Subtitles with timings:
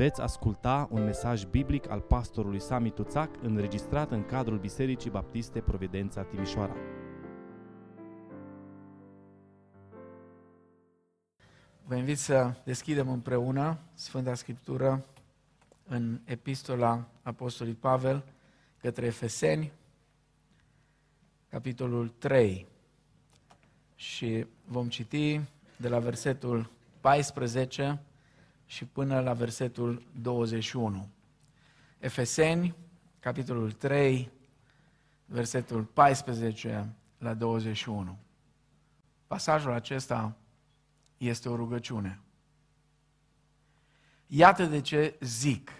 [0.00, 6.22] Veți asculta un mesaj biblic al pastorului Sami Tuțac înregistrat în cadrul Bisericii Baptiste Providența
[6.22, 6.76] Timișoara.
[11.84, 15.04] Vă invit să deschidem împreună Sfânta Scriptură
[15.88, 18.24] în Epistola Apostolului Pavel
[18.80, 19.72] către Efeseni,
[21.48, 22.66] capitolul 3.
[23.94, 25.40] Și vom citi
[25.76, 26.70] de la versetul
[27.00, 28.00] 14
[28.70, 31.08] și până la versetul 21.
[31.98, 32.74] Efeseni,
[33.20, 34.30] capitolul 3,
[35.24, 38.18] versetul 14 la 21.
[39.26, 40.36] Pasajul acesta
[41.16, 42.20] este o rugăciune.
[44.26, 45.70] Iată de ce zic,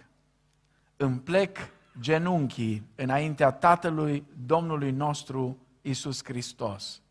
[0.97, 1.57] îmi plec
[1.99, 7.01] genunchii înaintea Tatălui Domnului nostru Isus Hristos,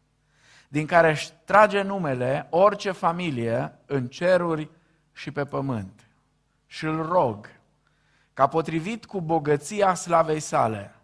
[0.69, 4.71] din care își trage numele orice familie în ceruri
[5.13, 6.07] și pe pământ.
[6.67, 7.47] Și îl rog,
[8.33, 10.95] ca potrivit cu bogăția slavei sale,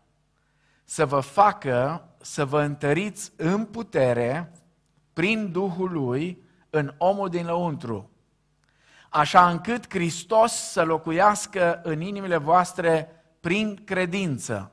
[0.84, 4.52] să vă facă să vă întăriți în putere
[5.12, 8.10] prin Duhul Lui în omul din lăuntru,
[9.10, 13.10] așa încât Hristos să locuiască în inimile voastre
[13.40, 14.72] prin credință,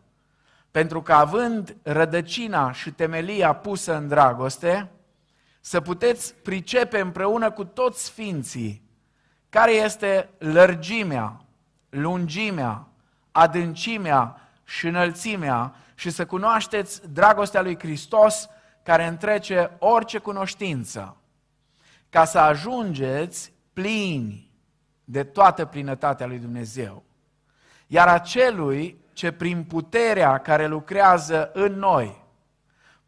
[0.71, 4.91] pentru că având rădăcina și temelia pusă în dragoste,
[5.61, 8.82] să puteți pricepe împreună cu toți sfinții
[9.53, 11.41] care este lărgimea,
[11.89, 12.87] lungimea,
[13.31, 18.49] adâncimea și înălțimea și să cunoașteți dragostea lui Hristos
[18.83, 21.17] care întrece orice cunoștință,
[22.09, 24.51] ca să ajungeți plini
[25.03, 27.03] de toată plinătatea lui Dumnezeu.
[27.87, 32.21] Iar acelui ce prin puterea care lucrează în noi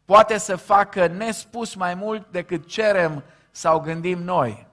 [0.04, 4.66] poate să facă nespus mai mult decât cerem sau gândim noi,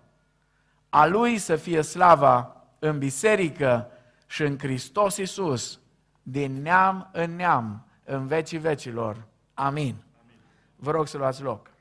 [0.96, 3.92] a Lui să fie slava în biserică
[4.28, 5.80] și în Hristos Iisus,
[6.24, 9.28] din neam în neam, în vecii vecilor.
[9.54, 10.04] Amin.
[10.76, 11.72] Vă rog să luați loc.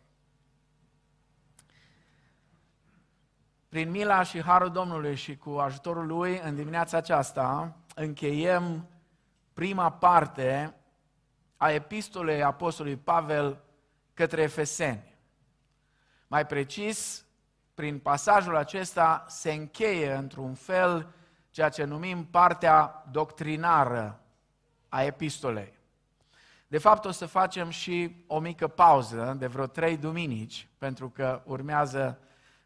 [3.69, 8.88] Prin mila și harul Domnului și cu ajutorul Lui, în dimineața aceasta, încheiem
[9.53, 10.75] prima parte
[11.56, 13.65] a epistolei Apostolului Pavel
[14.15, 15.16] către Efeseni.
[16.26, 17.26] Mai precis,
[17.75, 21.12] prin pasajul acesta se încheie într-un fel
[21.50, 24.21] ceea ce numim partea doctrinară
[24.88, 25.81] a epistolei.
[26.66, 31.43] De fapt, o să facem și o mică pauză de vreo trei duminici, pentru că
[31.44, 32.19] urmează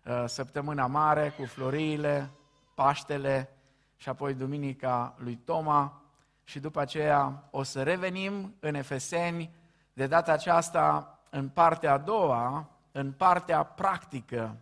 [0.05, 2.31] uh, săptămâna mare cu floriile,
[2.75, 3.49] Paștele
[3.97, 6.03] și apoi Duminica lui Toma
[6.45, 9.51] și după aceea o să revenim în Efeseni,
[9.93, 14.57] de data aceasta în partea a doua, în partea practică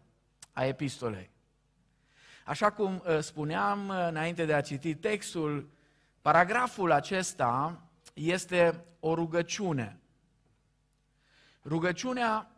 [0.55, 1.31] a epistolei.
[2.45, 5.69] Așa cum uh, spuneam uh, înainte de a citi textul,
[6.23, 7.83] paragraful acesta
[8.15, 9.99] este o rugăciune.
[11.65, 12.51] Rugăciunea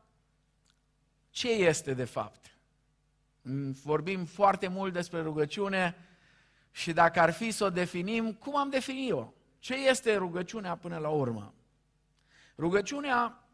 [1.30, 2.56] ce este de fapt?
[3.42, 5.96] Mm, vorbim foarte mult despre rugăciune
[6.70, 9.32] și dacă ar fi să o definim, cum am definit-o?
[9.58, 11.54] Ce este rugăciunea până la urmă?
[12.58, 13.45] Rugăciunea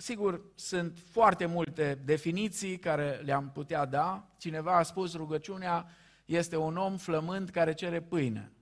[0.00, 4.28] Sigur, sunt foarte multe definiții care le-am putea da.
[4.38, 5.88] Cineva a spus rugăciunea
[6.24, 8.52] este un om flămând care cere pâine.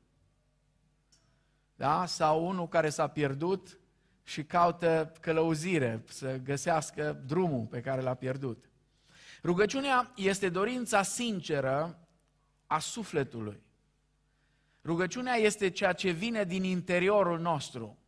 [1.75, 2.07] Da?
[2.07, 3.79] Sau unul care s-a pierdut
[4.23, 8.71] și caută călăuzire, să găsească drumul pe care l-a pierdut.
[9.43, 12.09] Rugăciunea este dorința sinceră
[12.67, 13.63] a sufletului.
[14.85, 17.99] Rugăciunea este ceea ce vine din interiorul nostru.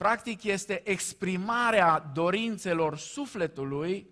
[0.00, 4.10] Practic este exprimarea dorințelor sufletului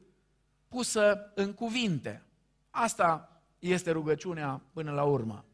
[0.68, 2.22] pusă în cuvinte.
[2.70, 5.44] Asta este rugăciunea până la urmă.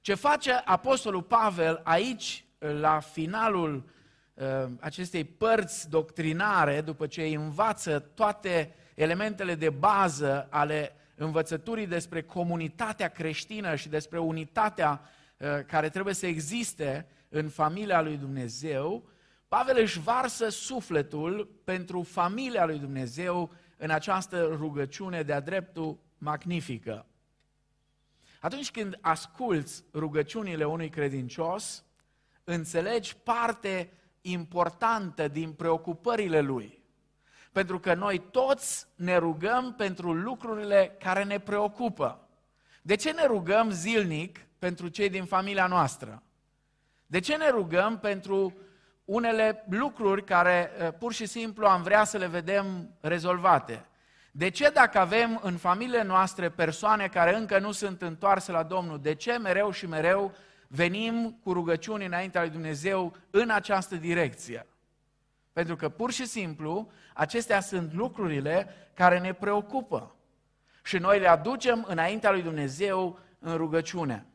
[0.00, 3.84] Ce face Apostolul Pavel aici, la finalul
[4.34, 4.44] uh,
[4.80, 13.08] acestei părți doctrinare, după ce îi învață toate elementele de bază ale învățăturii despre comunitatea
[13.08, 15.00] creștină și despre unitatea
[15.36, 19.12] uh, care trebuie să existe în familia lui Dumnezeu,
[19.54, 27.06] Pavel își varsă sufletul pentru familia lui Dumnezeu în această rugăciune de-a dreptul magnifică.
[28.40, 31.84] Atunci când asculți rugăciunile unui credincios,
[32.44, 36.82] înțelegi parte importantă din preocupările lui.
[37.52, 42.28] Pentru că noi toți ne rugăm pentru lucrurile care ne preocupă.
[42.82, 46.22] De ce ne rugăm zilnic pentru cei din familia noastră?
[47.06, 48.54] De ce ne rugăm pentru
[49.04, 53.86] unele lucruri care eh, pur și simplu am vrea să le vedem rezolvate.
[54.30, 59.00] De ce dacă avem în familiile noastre persoane care încă nu sunt întoarse la Domnul,
[59.00, 60.32] de ce mereu și mereu
[60.68, 64.66] venim cu rugăciuni înaintea lui Dumnezeu în această direcție?
[65.52, 70.14] Pentru că pur și simplu acestea sunt lucrurile care ne preocupă
[70.82, 74.26] și noi le aducem înaintea lui Dumnezeu în rugăciune.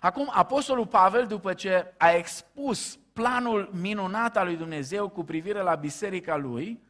[0.00, 5.74] Acum, Apostolul Pavel, după ce a expus planul minunat al lui Dumnezeu cu privire la
[5.74, 6.80] biserica lui,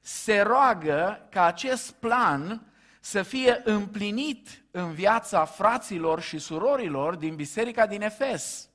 [0.00, 2.62] se roagă ca acest plan
[3.00, 8.68] să fie împlinit în viața fraților și surorilor din biserica din Efes,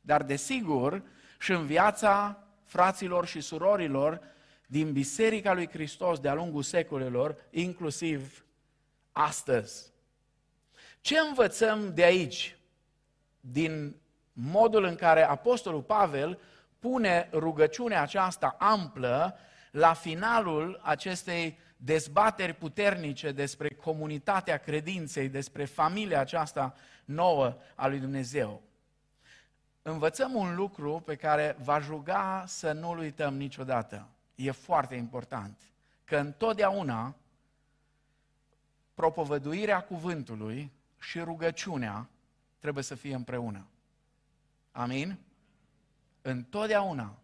[0.00, 1.02] dar desigur
[1.38, 4.20] și în viața fraților și surorilor
[4.66, 8.44] din biserica lui Hristos de-a lungul secolelor, inclusiv
[9.12, 9.92] astăzi.
[11.00, 12.56] Ce învățăm de aici?
[13.40, 13.96] Din
[14.32, 16.38] modul în care Apostolul Pavel
[16.78, 19.36] pune rugăciunea aceasta amplă
[19.70, 26.74] la finalul acestei dezbateri puternice despre comunitatea credinței, despre familia aceasta
[27.04, 28.62] nouă a lui Dumnezeu.
[29.82, 34.08] Învățăm un lucru pe care va juga să nu-l uităm niciodată.
[34.34, 35.58] E foarte important.
[36.04, 37.16] Că întotdeauna
[38.94, 42.08] propovăduirea cuvântului și rugăciunea
[42.58, 43.66] trebuie să fie împreună.
[44.72, 45.18] Amin?
[46.22, 47.18] Întotdeauna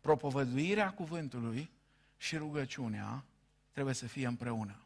[0.00, 1.70] propovăduirea cuvântului
[2.16, 3.24] și rugăciunea
[3.72, 4.80] trebuie să fie împreună.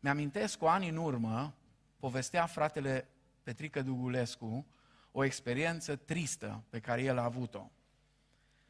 [0.00, 1.54] Mi-amintesc cu ani în urmă,
[1.98, 3.08] povestea fratele
[3.42, 4.66] Petrică Dugulescu
[5.12, 7.70] o experiență tristă pe care el a avut-o.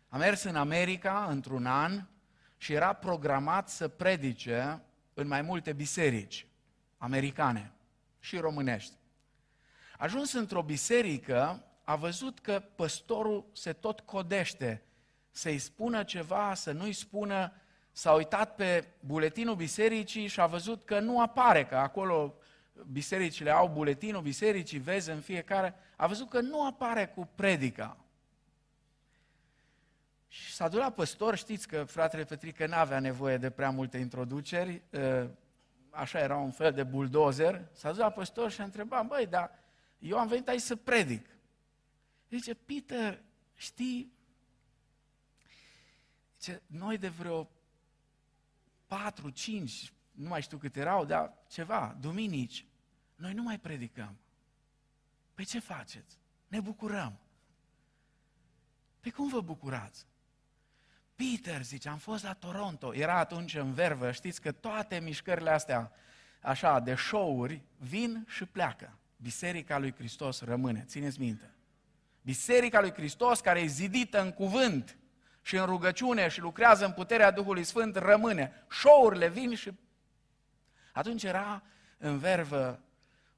[0.09, 2.07] A mers în America într-un an
[2.57, 4.83] și era programat să predice
[5.15, 6.47] în mai multe biserici
[6.99, 7.73] americane
[8.19, 9.00] și românești.
[10.01, 14.83] Ajuns într-o biserică, a văzut că păstorul se tot codește.
[15.31, 17.53] Să-i spună ceva, să nu-i spună,
[17.93, 22.35] s-a uitat pe buletinul bisericii și a văzut că nu apare, că acolo
[22.93, 27.97] bisericile au buletinul bisericii, vezi în fiecare, a văzut că nu apare cu predica.
[30.29, 34.83] Și s-a dus la păstor, știți că fratele Petrică n-avea nevoie de prea multe introduceri,
[34.95, 35.27] ă,
[35.91, 39.60] așa era un fel de buldozer, s-a dus la păstor și a întrebat, băi, dar
[40.01, 41.27] eu am venit aici să predic.
[42.31, 43.23] Zice, Peter,
[43.55, 44.13] știi,
[46.39, 47.51] zice, noi de vreo
[48.87, 52.67] patru, cinci, nu mai știu cât erau, dar ceva, duminici,
[53.17, 54.19] noi nu mai predicăm.
[55.35, 56.19] Păi ce faceți?
[56.49, 57.19] Ne bucurăm.
[59.01, 60.07] Păi cum vă bucurați?
[61.15, 65.93] Peter, zice, am fost la Toronto, era atunci în vervă, știți că toate mișcările astea,
[66.43, 69.00] așa, de show-uri, vin și pleacă.
[69.23, 71.51] Biserica lui Hristos rămâne, țineți minte.
[72.23, 74.99] Biserica lui Hristos, care e zidită în cuvânt
[75.43, 78.65] și în rugăciune și lucrează în puterea Duhului Sfânt, rămâne.
[78.71, 79.73] Show-urile vin și...
[80.93, 81.63] Atunci era
[81.99, 82.81] în vervă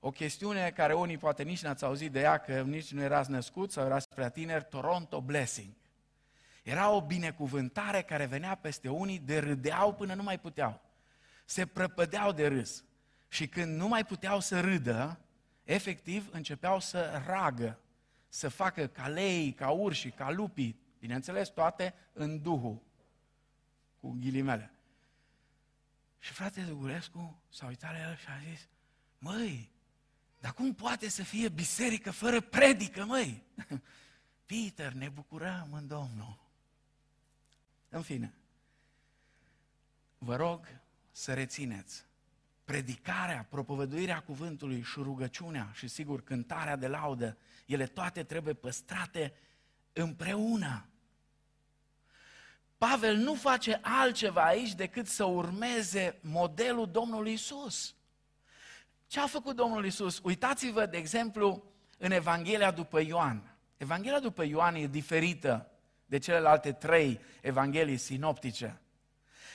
[0.01, 3.73] o chestiune care unii poate nici n-ați auzit de ea, că nici nu erați născut
[3.73, 5.73] sau erați prea tineri, Toronto Blessing.
[6.63, 10.81] Era o binecuvântare care venea peste unii, de râdeau până nu mai puteau.
[11.45, 12.85] Se prăpădeau de râs.
[13.29, 15.19] Și când nu mai puteau să râdă,
[15.65, 17.81] efectiv începeau să ragă,
[18.29, 22.83] să facă ca lei, ca urși, ca lupii, bineînțeles toate în Duhul,
[24.01, 24.75] cu ghilimele.
[26.19, 28.69] Și fratele Dugurescu s-a uitat la el și a zis,
[29.19, 29.71] măi,
[30.39, 33.43] dar cum poate să fie biserică fără predică, măi?
[34.47, 36.39] Peter, ne bucurăm în Domnul.
[37.89, 38.35] În fine,
[40.19, 42.05] vă rog să rețineți
[42.65, 49.33] predicarea, propovăduirea cuvântului și rugăciunea și sigur cântarea de laudă, ele toate trebuie păstrate
[49.93, 50.87] împreună.
[52.79, 57.95] Pavel nu face altceva aici decât să urmeze modelul Domnului Isus.
[59.07, 60.21] Ce a făcut Domnul Isus?
[60.23, 61.65] Uitați-vă, de exemplu,
[61.99, 63.57] în Evanghelia după Ioan.
[63.77, 65.71] Evanghelia după Ioan e diferită
[66.07, 68.81] de celelalte trei evanghelii sinoptice.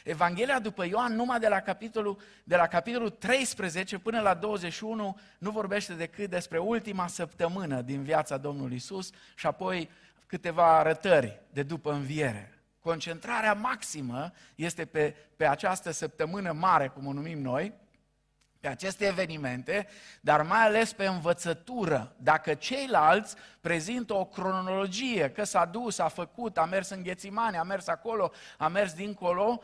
[0.08, 5.52] Evanghelia după Ioan, numai de la, capitolul, de la capitolul 13 până la 21, nu
[5.52, 9.90] vorbește decât despre ultima săptămână din viața Domnului Isus și apoi
[10.26, 12.60] câteva arătări de după înviere.
[12.80, 17.74] Concentrarea maximă este pe, pe această săptămână mare, cum o numim noi,
[18.60, 19.88] pe aceste evenimente,
[20.22, 22.16] dar mai ales pe învățătură.
[22.18, 27.64] Dacă ceilalți prezintă o cronologie, că s-a dus, a făcut, a mers în Ghețimane, a
[27.64, 29.62] mers acolo, a mers dincolo,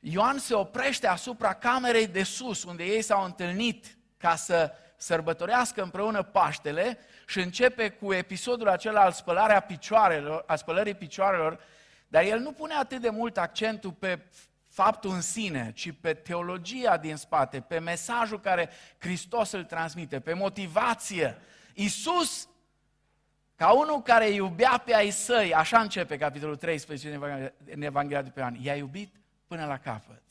[0.00, 6.22] Ioan se oprește asupra camerei de sus, unde ei s-au întâlnit ca să sărbătorească împreună
[6.22, 11.60] Paștele și începe cu episodul acela al spălarea picioarelor, a spălării picioarelor,
[12.08, 14.18] dar el nu pune atât de mult accentul pe
[14.68, 20.32] faptul în sine, ci pe teologia din spate, pe mesajul care Hristos îl transmite, pe
[20.32, 21.38] motivație.
[21.74, 22.48] Iisus,
[23.56, 27.18] ca unul care iubea pe ai săi, așa începe capitolul 13
[27.64, 29.19] în Evanghelia de pe an, i-a iubit
[29.50, 30.22] până la capăt.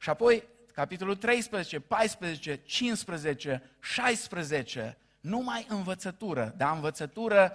[0.00, 7.52] Și apoi, capitolul 13, 14, 15, 16, numai învățătură, dar învățătură,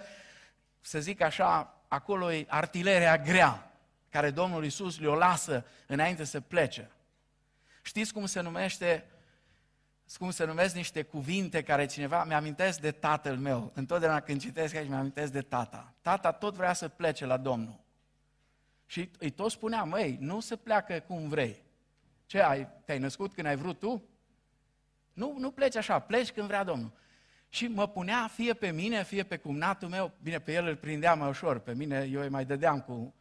[0.80, 3.72] să zic așa, acolo e artileria grea
[4.10, 6.90] care Domnul Isus le-o lasă înainte să plece.
[7.82, 9.04] Știți cum se numește
[10.18, 13.70] cum se numesc niște cuvinte care cineva, mi-amintesc de tatăl meu.
[13.74, 15.94] Întotdeauna când citesc aici, mi-amintesc de tata.
[16.02, 17.84] Tata tot vrea să plece la Domnul.
[18.86, 21.64] Și îi tot spunea, măi, nu se pleacă cum vrei.
[22.26, 24.08] Ce, ai, te-ai născut când ai vrut tu?
[25.12, 26.92] Nu, nu pleci așa, pleci când vrea Domnul.
[27.48, 31.14] Și mă punea fie pe mine, fie pe cumnatul meu, bine, pe el îl prindea
[31.14, 33.14] mai ușor, pe mine eu îi mai dădeam cu,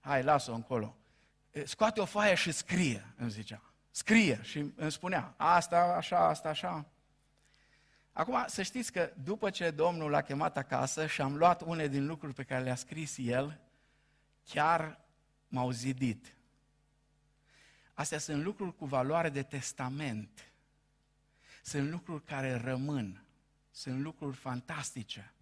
[0.00, 0.96] hai, lasă-o încolo.
[1.64, 3.62] Scoate o foaie și scrie, îmi zicea.
[3.90, 6.86] Scrie și îmi spunea, asta, așa, asta, așa.
[8.12, 12.06] Acum, să știți că după ce Domnul l-a chemat acasă și am luat une din
[12.06, 13.60] lucruri pe care le-a scris el,
[14.44, 15.00] chiar
[15.52, 16.34] m-au zidit.
[17.94, 20.52] Astea sunt lucruri cu valoare de testament.
[21.62, 23.24] Sunt lucruri care rămân.
[23.70, 25.32] Sunt lucruri fantastice.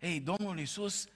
[0.00, 1.08] Ei, Domnul Iisus,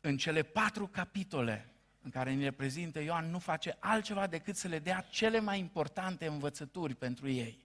[0.00, 4.68] în cele patru capitole în care ne le prezintă Ioan, nu face altceva decât să
[4.68, 7.64] le dea cele mai importante învățături pentru ei.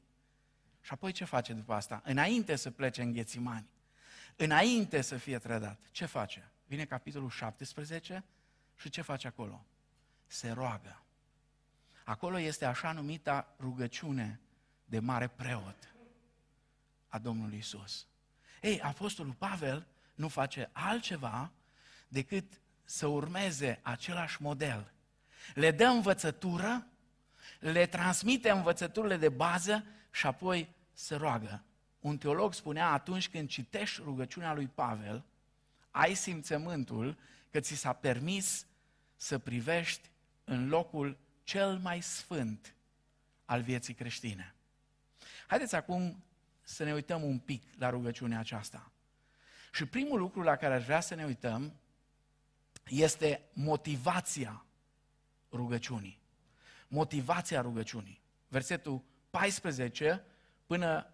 [0.81, 2.01] Și apoi ce face după asta?
[2.05, 3.67] Înainte să plece în Ghețimani,
[4.35, 6.51] înainte să fie trădat, ce face?
[6.67, 8.23] Vine capitolul 17
[8.75, 9.65] și ce face acolo?
[10.27, 11.03] Se roagă.
[12.03, 14.39] Acolo este așa numita rugăciune
[14.85, 15.95] de mare preot
[17.07, 18.07] a Domnului Isus.
[18.61, 21.51] Ei, Apostolul Pavel nu face altceva
[22.07, 24.91] decât să urmeze același model.
[25.53, 26.87] Le dă învățătură,
[27.59, 31.63] le transmite învățăturile de bază și apoi se roagă.
[31.99, 35.25] Un teolog spunea atunci când citești rugăciunea lui Pavel,
[35.91, 37.17] ai simțământul
[37.55, 38.65] că ți s-a permis
[39.15, 40.09] să privești
[40.43, 42.75] în locul cel mai sfânt
[43.45, 44.55] al vieții creștine.
[45.47, 46.23] Haideți acum
[46.61, 48.91] să ne uităm un pic la rugăciunea aceasta.
[49.71, 51.73] Și primul lucru la care aș vrea să ne uităm
[52.87, 54.65] este motivația
[55.51, 56.19] rugăciunii.
[56.87, 58.21] Motivația rugăciunii.
[58.47, 60.23] Versetul 14
[60.65, 61.13] până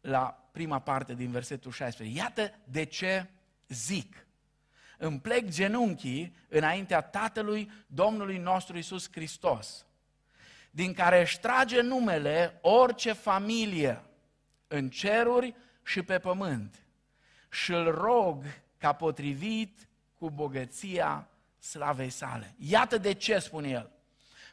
[0.00, 2.16] la prima parte din versetul 16.
[2.16, 3.30] Iată de ce
[3.68, 4.26] zic.
[5.00, 9.86] Îmi plec genunchii înaintea Tatălui Domnului nostru Isus Hristos,
[10.70, 14.02] din care își trage numele orice familie
[14.68, 16.74] în ceruri și pe pământ.
[17.50, 18.44] Și îl rog
[18.78, 19.88] ca potrivit
[20.18, 21.28] cu bogăția
[21.58, 22.54] slavei sale.
[22.58, 23.90] Iată de ce spune el.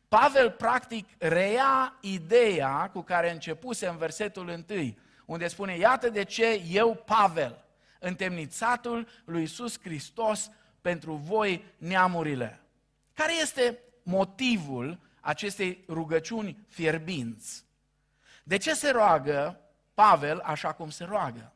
[0.08, 6.62] Pavel practic reia ideea cu care începuse în versetul 1, unde spune, iată de ce
[6.70, 7.64] eu, Pavel,
[8.05, 12.59] întemnițatul lui Iisus Hristos pentru voi neamurile.
[13.13, 17.65] Care este motivul acestei rugăciuni fierbinți?
[18.43, 19.59] De ce se roagă
[19.93, 21.53] Pavel așa cum se roagă?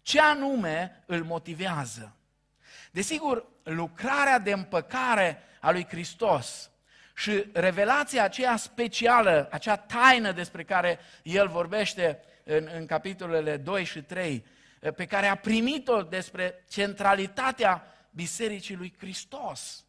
[0.00, 2.16] Ce anume îl motivează?
[2.90, 6.70] Desigur, lucrarea de împăcare a lui Hristos
[7.14, 14.02] și revelația aceea specială, acea taină despre care el vorbește în, în capitolele 2 și
[14.02, 14.44] 3,
[14.90, 19.84] pe care a primit-o despre centralitatea Bisericii lui Hristos.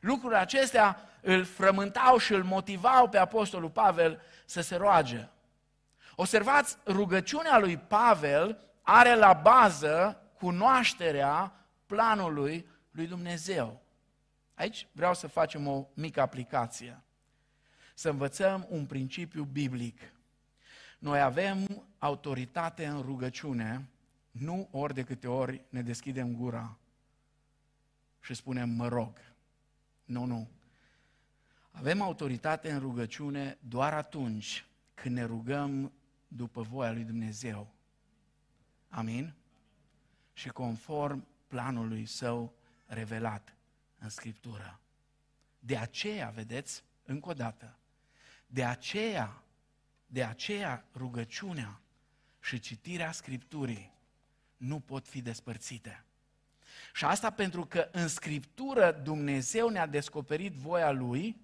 [0.00, 5.28] Lucrurile acestea îl frământau și îl motivau pe Apostolul Pavel să se roage.
[6.14, 11.52] Observați, rugăciunea lui Pavel are la bază cunoașterea
[11.86, 13.82] planului lui Dumnezeu.
[14.54, 17.02] Aici vreau să facem o mică aplicație.
[17.94, 20.00] Să învățăm un principiu biblic.
[20.98, 23.88] Noi avem autoritate în rugăciune,
[24.30, 26.78] nu ori de câte ori ne deschidem gura
[28.20, 29.12] și spunem mă rog.
[30.04, 30.48] Nu, nu.
[31.70, 35.92] Avem autoritate în rugăciune doar atunci când ne rugăm
[36.28, 37.74] după voia lui Dumnezeu.
[38.88, 39.34] Amin?
[40.32, 42.54] Și conform planului său
[42.86, 43.54] revelat
[43.98, 44.80] în Scriptură.
[45.58, 47.78] De aceea, vedeți, încă o dată,
[48.46, 49.42] de aceea,
[50.06, 51.80] de aceea rugăciunea
[52.40, 53.92] și citirea Scripturii
[54.60, 56.04] nu pot fi despărțite.
[56.94, 61.36] Și asta pentru că în Scriptură Dumnezeu ne-a descoperit voia Lui,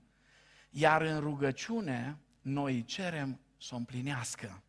[0.71, 4.63] iar în rugăciune noi cerem să o împlinească.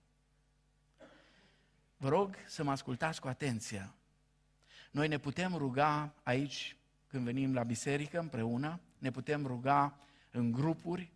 [1.98, 3.92] Vă rog să mă ascultați cu atenție.
[4.92, 6.76] Noi ne putem ruga aici,
[7.08, 10.00] când venim la biserică împreună, ne putem ruga
[10.32, 11.12] în grupuri,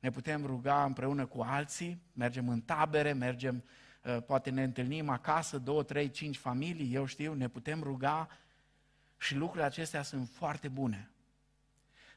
[0.00, 3.83] ne putem ruga împreună cu alții, mergem în tabere, mergem, uh,
[4.26, 8.28] poate ne întâlnim acasă, două, trei, cinci familii, eu știu, ne putem ruga
[9.16, 11.10] și lucrurile acestea sunt foarte bune.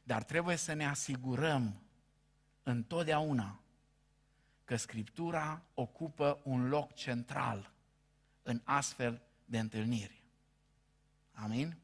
[0.02, 1.80] Dar trebuie să ne asigurăm
[2.62, 3.60] întotdeauna
[4.64, 7.72] că Scriptura ocupă un loc central
[8.42, 10.22] în astfel de întâlniri.
[11.32, 11.76] Amin?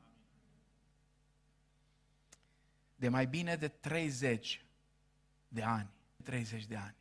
[2.97, 4.65] De mai bine de 30
[5.49, 5.91] de ani,
[6.23, 6.95] 30 de ani,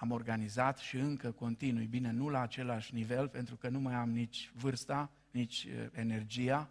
[0.00, 4.10] am organizat și încă continui, bine, nu la același nivel, pentru că nu mai am
[4.10, 6.70] nici vârsta, nici uh, energia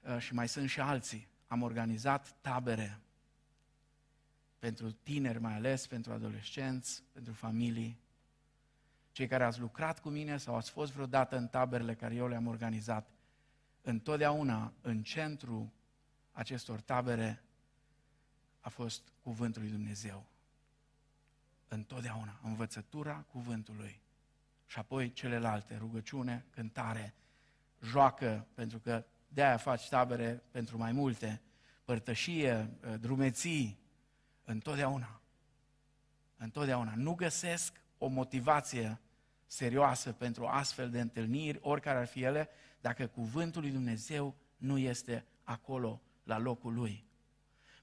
[0.00, 1.28] uh, și mai sunt și alții.
[1.46, 3.00] Am organizat tabere
[4.58, 7.98] pentru tineri mai ales, pentru adolescenți, pentru familii.
[9.12, 12.46] Cei care ați lucrat cu mine sau ați fost vreodată în taberele care eu le-am
[12.46, 13.10] organizat,
[13.82, 15.72] întotdeauna în centru
[16.32, 17.42] acestor tabere
[18.60, 20.26] a fost cuvântul lui Dumnezeu.
[21.68, 24.00] Întotdeauna, învățătura cuvântului.
[24.66, 27.14] Și apoi celelalte, rugăciune, cântare,
[27.82, 31.42] joacă, pentru că de-aia faci tabere pentru mai multe,
[31.84, 32.70] părtășie,
[33.00, 33.86] drumeții,
[34.48, 35.20] Întotdeauna.
[36.36, 36.94] Întotdeauna.
[36.96, 39.00] Nu găsesc o motivație
[39.46, 42.48] serioasă pentru astfel de întâlniri, oricare ar fi ele,
[42.80, 47.06] dacă cuvântul lui Dumnezeu nu este acolo, la locul lui.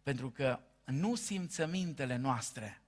[0.03, 2.81] Pentru că nu simțămintele noastre,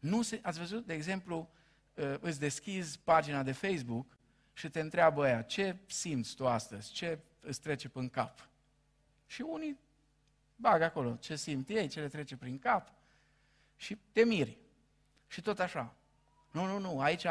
[0.00, 1.50] nu se, ați văzut, de exemplu,
[1.94, 4.16] uh, îți deschizi pagina de Facebook
[4.52, 8.48] și te întreabă aia, ce simți tu astăzi, ce îți trece pe cap?
[9.26, 9.78] Și unii
[10.56, 12.92] bag acolo ce simt ei, ce le trece prin cap
[13.76, 14.58] și te miri.
[15.28, 15.94] Și tot așa.
[16.50, 17.26] Nu, nu, nu, aici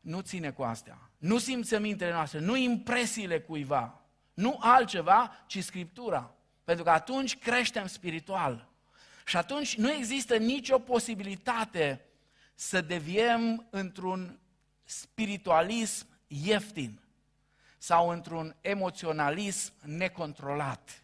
[0.00, 1.10] nu ține cu astea.
[1.18, 4.00] Nu simțămintele noastre, nu impresiile cuiva,
[4.34, 6.34] nu altceva, ci Scriptura.
[6.64, 8.68] Pentru că atunci creștem spiritual.
[9.24, 12.04] Și atunci nu există nicio posibilitate
[12.60, 14.38] să deviem într-un
[14.84, 17.00] spiritualism ieftin
[17.78, 21.02] sau într-un emoționalism necontrolat.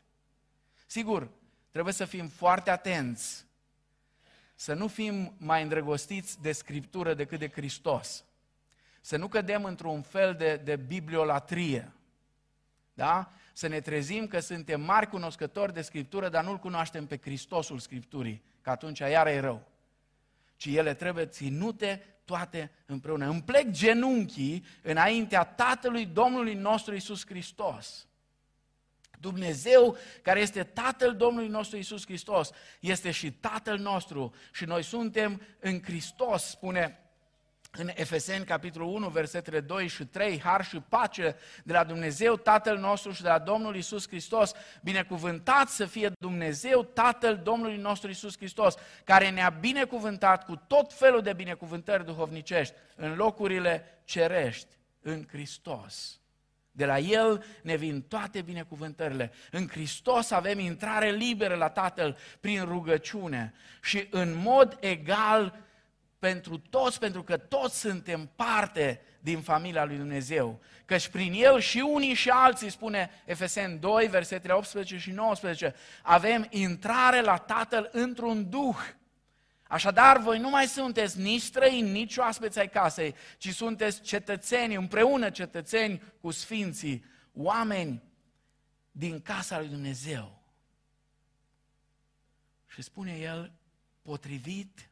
[0.86, 1.30] Sigur,
[1.76, 3.46] Trebuie să fim foarte atenți,
[4.54, 8.24] să nu fim mai îndrăgostiți de Scriptură decât de Hristos.
[9.00, 11.92] Să nu cădem într-un fel de, de bibliolatrie.
[12.94, 13.32] Da?
[13.52, 18.42] Să ne trezim că suntem mari cunoscători de Scriptură, dar nu-L cunoaștem pe Hristosul Scripturii,
[18.62, 19.68] că atunci iară e rău.
[20.56, 23.28] Ci ele trebuie ținute toate împreună.
[23.28, 28.06] Îmi plec genunchii înaintea Tatălui Domnului nostru Isus Hristos.
[29.20, 35.40] Dumnezeu, care este Tatăl Domnului nostru Isus Hristos, este și Tatăl nostru și noi suntem
[35.60, 37.05] în Hristos, spune
[37.76, 42.78] în Efeseni, capitolul 1, versetele 2 și 3, har și pace de la Dumnezeu, Tatăl
[42.78, 48.36] nostru și de la Domnul Isus Hristos, binecuvântat să fie Dumnezeu, Tatăl Domnului nostru Isus
[48.36, 56.20] Hristos, care ne-a binecuvântat cu tot felul de binecuvântări duhovnicești în locurile cerești, în Hristos.
[56.70, 59.32] De la El ne vin toate binecuvântările.
[59.50, 65.65] În Hristos avem intrare liberă la Tatăl prin rugăciune și în mod egal
[66.18, 70.60] pentru toți, pentru că toți suntem parte din familia lui Dumnezeu.
[70.84, 76.46] Căci prin El și unii și alții, spune Efesen 2, versetele 18 și 19, avem
[76.50, 78.78] intrare la Tatăl într-un duh
[79.68, 85.30] Așadar, voi nu mai sunteți nici străini, nici oaspeți ai casei, ci sunteți cetățeni, împreună
[85.30, 88.02] cetățeni cu sfinții, oameni
[88.90, 90.42] din casa lui Dumnezeu.
[92.66, 93.52] Și spune el,
[94.02, 94.90] potrivit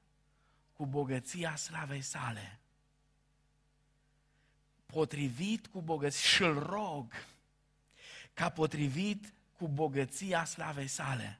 [0.77, 2.59] cu bogăția slavei sale.
[4.87, 7.13] Potrivit cu bogăția, și îl rog,
[8.35, 11.39] ca potrivit cu bogăția slavei sale.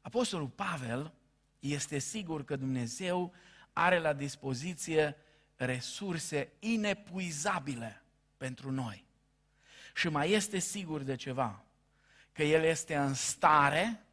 [0.00, 1.12] Apostolul Pavel
[1.60, 3.34] este sigur că Dumnezeu
[3.72, 5.16] are la dispoziție
[5.56, 8.02] resurse inepuizabile
[8.36, 9.04] pentru noi.
[9.94, 11.64] Și mai este sigur de ceva,
[12.32, 14.04] că El este în stare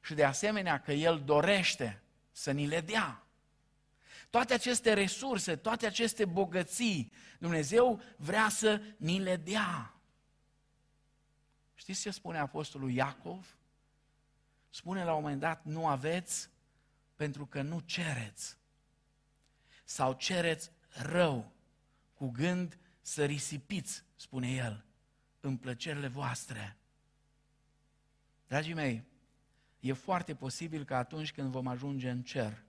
[0.00, 3.25] și de asemenea că El dorește să ni le dea.
[4.36, 9.94] Toate aceste resurse, toate aceste bogății, Dumnezeu vrea să ni le dea.
[11.74, 13.56] Știți ce spune Apostolul Iacov?
[14.70, 16.50] Spune la un moment dat, nu aveți
[17.14, 18.56] pentru că nu cereți.
[19.84, 21.52] Sau cereți rău,
[22.14, 24.84] cu gând să risipiți, spune el,
[25.40, 26.76] în plăcerile voastre.
[28.46, 29.04] Dragii mei,
[29.80, 32.65] e foarte posibil că atunci când vom ajunge în cer,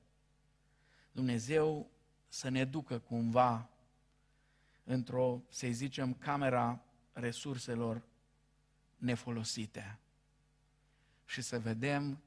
[1.17, 1.91] Dumnezeu
[2.27, 3.69] să ne ducă cumva
[4.83, 8.01] într-o, să zicem, camera resurselor
[8.97, 9.99] nefolosite
[11.25, 12.21] și să vedem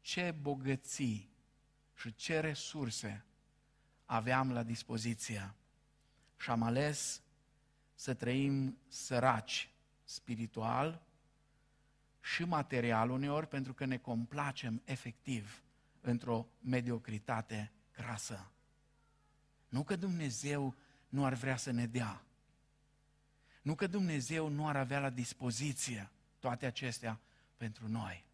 [0.00, 1.30] ce bogății
[1.94, 3.24] și ce resurse
[4.04, 5.54] aveam la dispoziție.
[6.36, 7.22] Și am ales
[7.94, 9.70] să trăim săraci
[10.02, 11.02] spiritual
[12.20, 15.62] și material uneori pentru că ne complacem efectiv
[16.00, 18.50] într-o mediocritate crasă.
[19.68, 20.74] Nu că Dumnezeu
[21.08, 22.22] nu ar vrea să ne dea.
[23.62, 27.20] Nu că Dumnezeu nu ar avea la dispoziție toate acestea
[27.56, 28.24] pentru noi,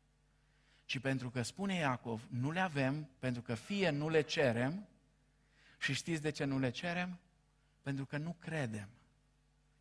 [0.84, 4.88] ci pentru că spune Iacov, nu le avem, pentru că fie nu le cerem,
[5.78, 7.18] și știți de ce nu le cerem?
[7.82, 8.88] Pentru că nu credem.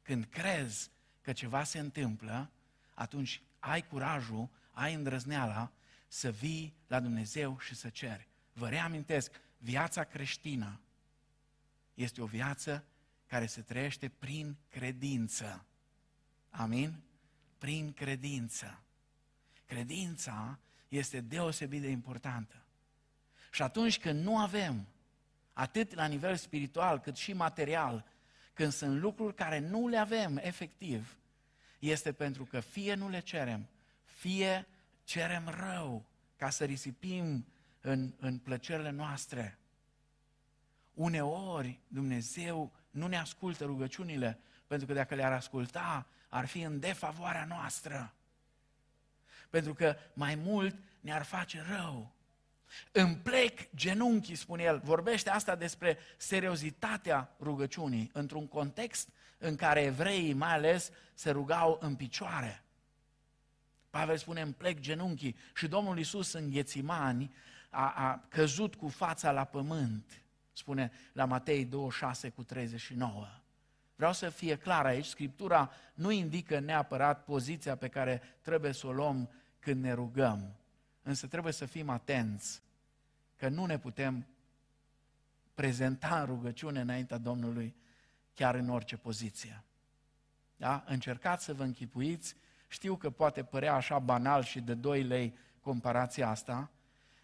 [0.01, 0.89] Când crezi
[1.21, 2.49] că ceva se întâmplă,
[2.93, 5.71] atunci ai curajul, ai îndrăzneala
[6.07, 8.27] să vii la Dumnezeu și să ceri.
[8.53, 10.79] Vă reamintesc, viața creștină
[11.93, 12.83] este o viață
[13.27, 15.65] care se trăiește prin credință.
[16.49, 17.01] Amin?
[17.57, 18.79] Prin credință.
[19.65, 22.63] Credința este deosebit de importantă.
[23.51, 24.87] Și atunci când nu avem,
[25.53, 28.05] atât la nivel spiritual cât și material,
[28.53, 31.17] când sunt lucruri care nu le avem efectiv,
[31.79, 33.69] este pentru că fie nu le cerem,
[34.03, 34.67] fie
[35.03, 36.05] cerem rău
[36.37, 37.45] ca să risipim
[37.81, 39.57] în, în plăcerile noastre.
[40.93, 47.45] Uneori Dumnezeu nu ne ascultă rugăciunile, pentru că dacă le-ar asculta, ar fi în defavoarea
[47.45, 48.13] noastră.
[49.49, 52.13] Pentru că mai mult ne-ar face rău.
[52.91, 54.79] Îmi plec genunchii, spune el.
[54.83, 61.95] Vorbește asta despre seriozitatea rugăciunii, într-un context în care evreii, mai ales, se rugau în
[61.95, 62.63] picioare.
[63.89, 65.35] Pavel spune, îmi plec genunchii.
[65.55, 67.33] Și Domnul Iisus în Ghețimani
[67.69, 73.27] a, a căzut cu fața la pământ, spune la Matei 26 cu 39.
[73.95, 78.91] Vreau să fie clar aici, Scriptura nu indică neapărat poziția pe care trebuie să o
[78.91, 79.29] luăm
[79.59, 80.55] când ne rugăm.
[81.03, 82.61] Însă trebuie să fim atenți
[83.35, 84.27] că nu ne putem
[85.53, 87.75] prezenta în rugăciune înaintea Domnului
[88.33, 89.63] chiar în orice poziție.
[90.55, 90.83] Da?
[90.87, 92.35] Încercați să vă închipuiți,
[92.67, 96.71] știu că poate părea așa banal și de 2 lei comparația asta,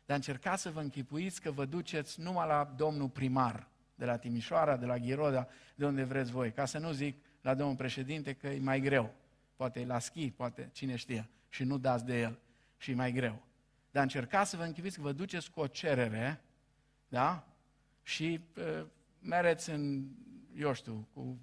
[0.05, 4.77] dar încercați să vă închipuiți că vă duceți numai la domnul primar, de la Timișoara,
[4.77, 8.47] de la Ghiroda, de unde vreți voi, ca să nu zic la domnul președinte că
[8.47, 9.13] e mai greu.
[9.55, 12.39] Poate e la schi, poate cine știe, și nu dați de el
[12.77, 13.41] și e mai greu.
[13.91, 16.41] Dar încercați să vă închipuiți că vă duceți cu o cerere,
[17.07, 17.47] da?
[18.03, 18.85] Și uh,
[19.19, 20.07] mereți în,
[20.55, 21.39] eu știu, cu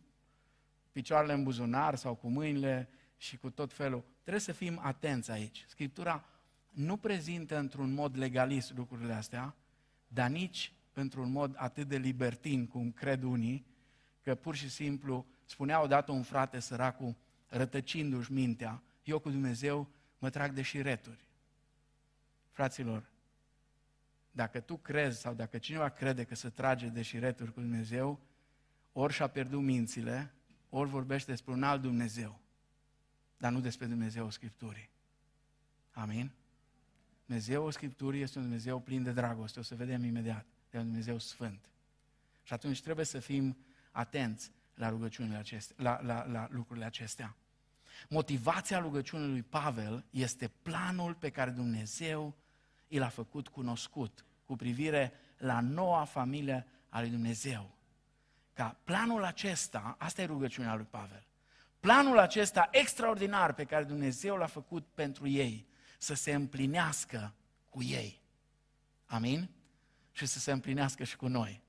[0.93, 4.05] picioarele în buzunar sau cu mâinile și cu tot felul.
[4.21, 5.65] Trebuie să fim atenți aici.
[5.69, 6.25] Scriptura
[6.73, 9.55] nu prezintă într-un mod legalist lucrurile astea,
[10.09, 13.67] dar nici într-un mod atât de libertin cum cred unii,
[14.23, 17.17] că pur și simplu spunea odată un frate săracul,
[17.49, 21.27] rătăcindu-și mintea, eu cu Dumnezeu mă trag de șireturi.
[22.51, 23.11] Fraților,
[24.31, 28.21] dacă tu crezi sau dacă cineva crede că se trage de șireturi cu Dumnezeu,
[28.93, 30.33] ori și-a pierdut mințile,
[30.69, 32.41] ori vorbește despre un alt Dumnezeu,
[33.37, 34.91] dar nu despre Dumnezeu Scripturii.
[35.93, 36.31] Amin?
[37.33, 41.19] Dumnezeu Scripturii este un Dumnezeu plin de dragoste, o să vedem imediat, de un Dumnezeu
[41.19, 41.69] sfânt.
[42.43, 43.57] Și atunci trebuie să fim
[43.91, 47.37] atenți la rugăciunile acestea, la, la, la lucrurile acestea.
[48.09, 52.35] Motivația rugăciunii lui Pavel este planul pe care Dumnezeu
[52.89, 57.71] i l-a făcut cunoscut cu privire la noua familie a lui Dumnezeu.
[58.53, 61.27] Ca planul acesta, asta e rugăciunea lui Pavel,
[61.81, 65.71] planul acesta extraordinar pe care Dumnezeu l-a făcut pentru ei,
[66.03, 67.33] să se împlinească
[67.69, 68.21] cu ei.
[69.07, 69.49] Amin?
[70.13, 71.63] Și să se împlinească și cu noi.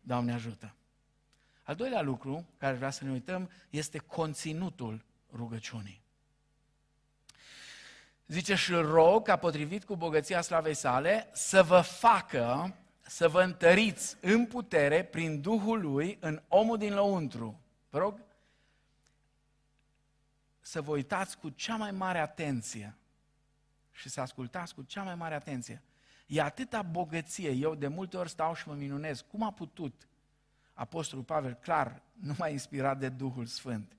[0.00, 0.74] Doamne ajută!
[1.62, 6.02] Al doilea lucru care vrea să ne uităm este conținutul rugăciunii.
[8.26, 14.16] Zice, și rog ca potrivit cu bogăția slavei sale să vă facă să vă întăriți
[14.20, 17.60] în putere prin Duhul Lui în omul din lăuntru.
[17.90, 18.20] Vă rog
[20.60, 22.96] să vă uitați cu cea mai mare atenție
[23.92, 25.82] și să ascultați cu cea mai mare atenție.
[26.26, 29.20] E atâta bogăție, eu de multe ori stau și mă minunez.
[29.20, 30.08] Cum a putut
[30.72, 33.96] Apostolul Pavel, clar, nu mai inspirat de Duhul Sfânt,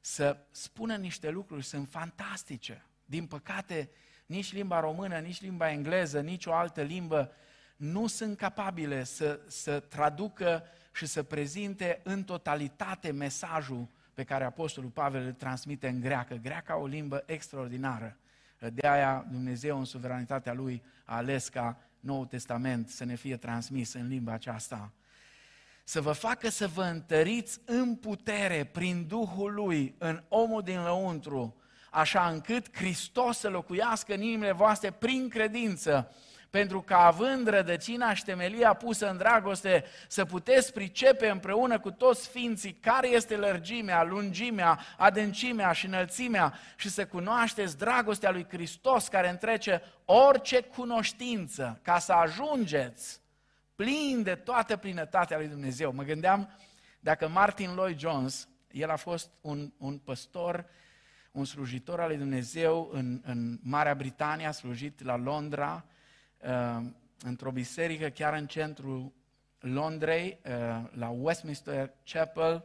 [0.00, 2.84] să spună niște lucruri, sunt fantastice.
[3.04, 3.90] Din păcate,
[4.26, 7.32] nici limba română, nici limba engleză, nici o altă limbă
[7.76, 14.90] nu sunt capabile să, să traducă și să prezinte în totalitate mesajul pe care Apostolul
[14.90, 16.34] Pavel îl transmite în greacă.
[16.34, 18.16] Greaca o limbă extraordinară.
[18.58, 23.92] De aia Dumnezeu în suveranitatea Lui a ales ca Noul Testament să ne fie transmis
[23.92, 24.92] în limba aceasta.
[25.84, 31.56] Să vă facă să vă întăriți în putere prin Duhul Lui, în omul din lăuntru,
[31.90, 36.14] așa încât Hristos să locuiască în inimile voastre prin credință,
[36.56, 42.22] pentru că având rădăcina și temelia pusă în dragoste, să puteți pricepe împreună cu toți
[42.22, 49.28] sfinții care este lărgimea, lungimea, adâncimea și înălțimea și să cunoașteți dragostea lui Hristos care
[49.28, 53.20] întrece orice cunoștință ca să ajungeți
[53.74, 55.92] plin de toată plinătatea lui Dumnezeu.
[55.92, 56.58] Mă gândeam
[57.00, 60.66] dacă Martin Lloyd Jones, el a fost un, un păstor,
[61.32, 65.94] un slujitor al lui Dumnezeu în, în Marea Britanie, a slujit la Londra, uh,
[67.20, 69.12] într-o biserică chiar în centrul
[69.58, 70.52] Londrei, uh,
[70.90, 72.64] la Westminster Chapel.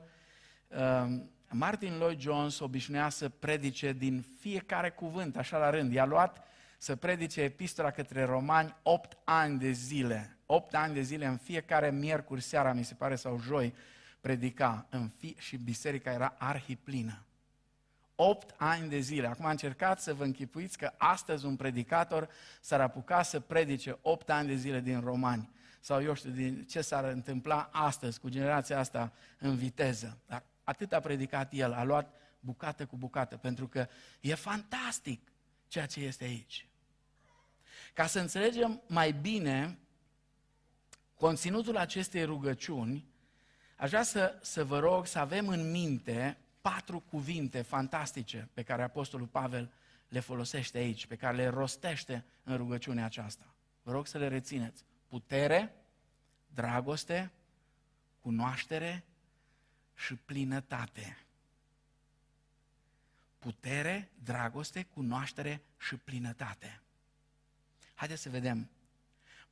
[0.67, 5.93] Uh, Martin Lloyd Jones obișnuia să predice din fiecare cuvânt, așa la rând.
[5.93, 6.43] I-a luat
[6.77, 10.37] să predice epistola către romani 8 ani de zile.
[10.45, 13.73] 8 ani de zile în fiecare miercuri seara, mi se pare, sau joi,
[14.21, 17.25] predica în fi- și biserica era arhiplină.
[18.23, 19.27] 8 ani de zile.
[19.27, 22.29] Acum încercați să vă închipuiți că astăzi un predicator
[22.59, 25.49] s-ar apuca să predice 8 ani de zile din Romani.
[25.79, 30.17] Sau eu știu din ce s-ar întâmpla astăzi cu generația asta în viteză.
[30.27, 33.87] Dar atât a predicat el, a luat bucată cu bucată, pentru că
[34.19, 35.31] e fantastic
[35.67, 36.67] ceea ce este aici.
[37.93, 39.79] Ca să înțelegem mai bine
[41.15, 43.05] conținutul acestei rugăciuni,
[43.77, 48.83] aș vrea să, să vă rog să avem în minte patru cuvinte fantastice pe care
[48.83, 49.71] Apostolul Pavel
[50.07, 53.55] le folosește aici, pe care le rostește în rugăciunea aceasta.
[53.83, 54.83] Vă rog să le rețineți.
[55.07, 55.73] Putere,
[56.53, 57.31] dragoste,
[58.21, 59.03] cunoaștere
[59.95, 61.17] și plinătate.
[63.39, 66.81] Putere, dragoste, cunoaștere și plinătate.
[67.95, 68.69] Haideți să vedem.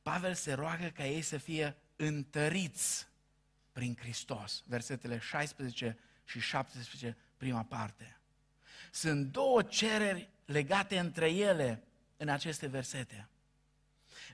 [0.02, 3.08] Pavel se roagă ca ei să fie întăriți
[3.72, 4.62] prin Hristos.
[4.66, 5.98] Versetele 16
[6.30, 8.16] și 17, prima parte.
[8.90, 11.82] Sunt două cereri legate între ele
[12.16, 13.28] în aceste versete.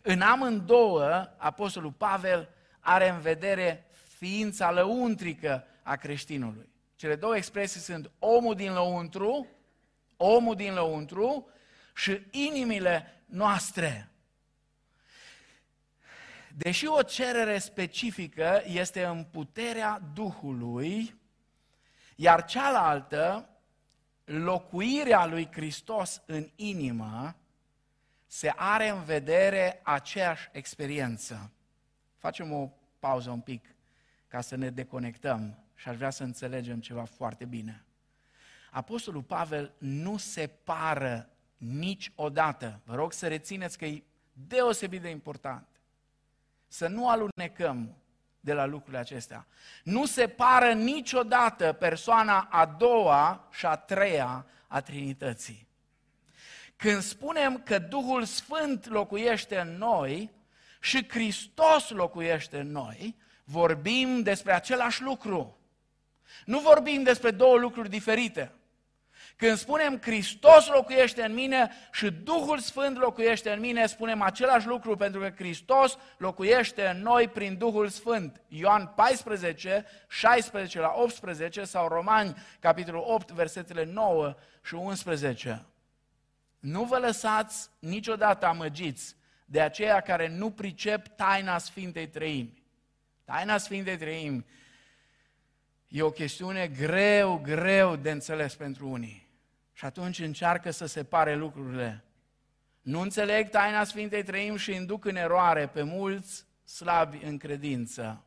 [0.03, 2.49] În amândouă, Apostolul Pavel
[2.81, 6.69] are în vedere ființa lăuntrică a creștinului.
[6.97, 9.47] Cele două expresii sunt omul din lăuntru,
[10.17, 11.49] omul din lăuntru
[11.95, 14.11] și inimile noastre.
[16.55, 21.15] Deși o cerere specifică este în puterea Duhului,
[22.17, 23.49] iar cealaltă,
[24.25, 27.37] locuirea lui Hristos în inimă,
[28.27, 31.51] se are în vedere aceeași experiență.
[32.17, 33.75] Facem o pauză un pic
[34.29, 37.85] ca să ne deconectăm și aș vrea să înțelegem ceva foarte bine.
[38.71, 44.03] Apostolul Pavel nu separă niciodată, vă rog să rețineți că e
[44.33, 45.67] deosebit de important,
[46.69, 47.97] să nu alunecăm
[48.47, 49.47] de la lucrurile acestea.
[49.83, 55.69] Nu separă niciodată persoana a doua și a treia a Trinității.
[56.77, 60.31] Când spunem că Duhul Sfânt locuiește în noi
[60.81, 65.59] și Hristos locuiește în noi, vorbim despre același lucru.
[66.45, 68.53] Nu vorbim despre două lucruri diferite.
[69.37, 74.97] Când spunem Hristos locuiește în mine și Duhul Sfânt locuiește în mine, spunem același lucru
[74.97, 78.43] pentru că Hristos locuiește în noi prin Duhul Sfânt.
[78.49, 85.67] Ioan 14, 16 la 18 sau Romani, capitolul 8, versetele 9 și 11.
[86.59, 92.63] Nu vă lăsați niciodată amăgiți de aceia care nu pricep taina Sfintei Treimi.
[93.25, 94.47] Taina Sfintei Treimi
[95.89, 99.26] e o chestiune greu, greu de înțeles pentru unii.
[99.77, 102.05] Și atunci încearcă să separe lucrurile.
[102.81, 108.25] Nu înțeleg taina Sfintei Trăim și induc în eroare pe mulți slabi în credință,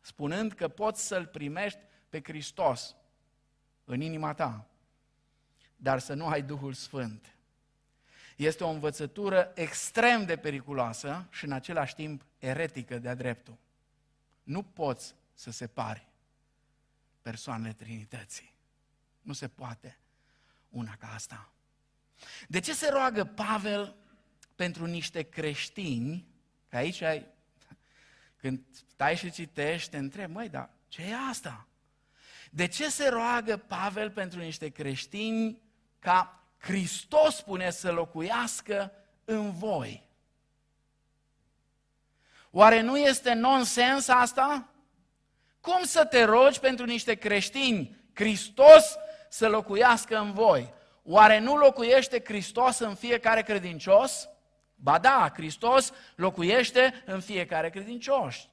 [0.00, 2.96] spunând că poți să-L primești pe Hristos
[3.84, 4.66] în inima ta,
[5.76, 7.36] dar să nu ai Duhul Sfânt.
[8.36, 13.56] Este o învățătură extrem de periculoasă și în același timp eretică de-a dreptul.
[14.42, 16.08] Nu poți să separi
[17.22, 18.54] persoanele Trinității.
[19.20, 19.98] Nu se poate
[20.74, 21.52] una ca asta.
[22.48, 23.96] De ce se roagă Pavel
[24.56, 26.26] pentru niște creștini,
[26.68, 27.26] că aici ai,
[28.36, 28.60] când
[28.90, 31.66] stai și citești, te întrebi, măi, dar ce e asta?
[32.50, 35.62] De ce se roagă Pavel pentru niște creștini
[35.98, 38.92] ca Hristos spune să locuiască
[39.24, 40.08] în voi?
[42.50, 44.68] Oare nu este nonsens asta?
[45.60, 47.96] Cum să te rogi pentru niște creștini?
[48.12, 48.96] Hristos
[49.34, 50.72] să locuiască în voi.
[51.02, 54.28] Oare nu locuiește Hristos în fiecare credincios?
[54.74, 58.48] Ba da, Hristos locuiește în fiecare credincios.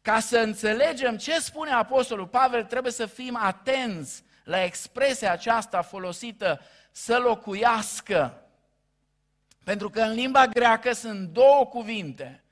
[0.00, 6.60] Ca să înțelegem ce spune Apostolul Pavel, trebuie să fim atenți la expresia aceasta folosită
[6.90, 8.42] să locuiască.
[9.64, 12.44] Pentru că în limba greacă sunt două cuvinte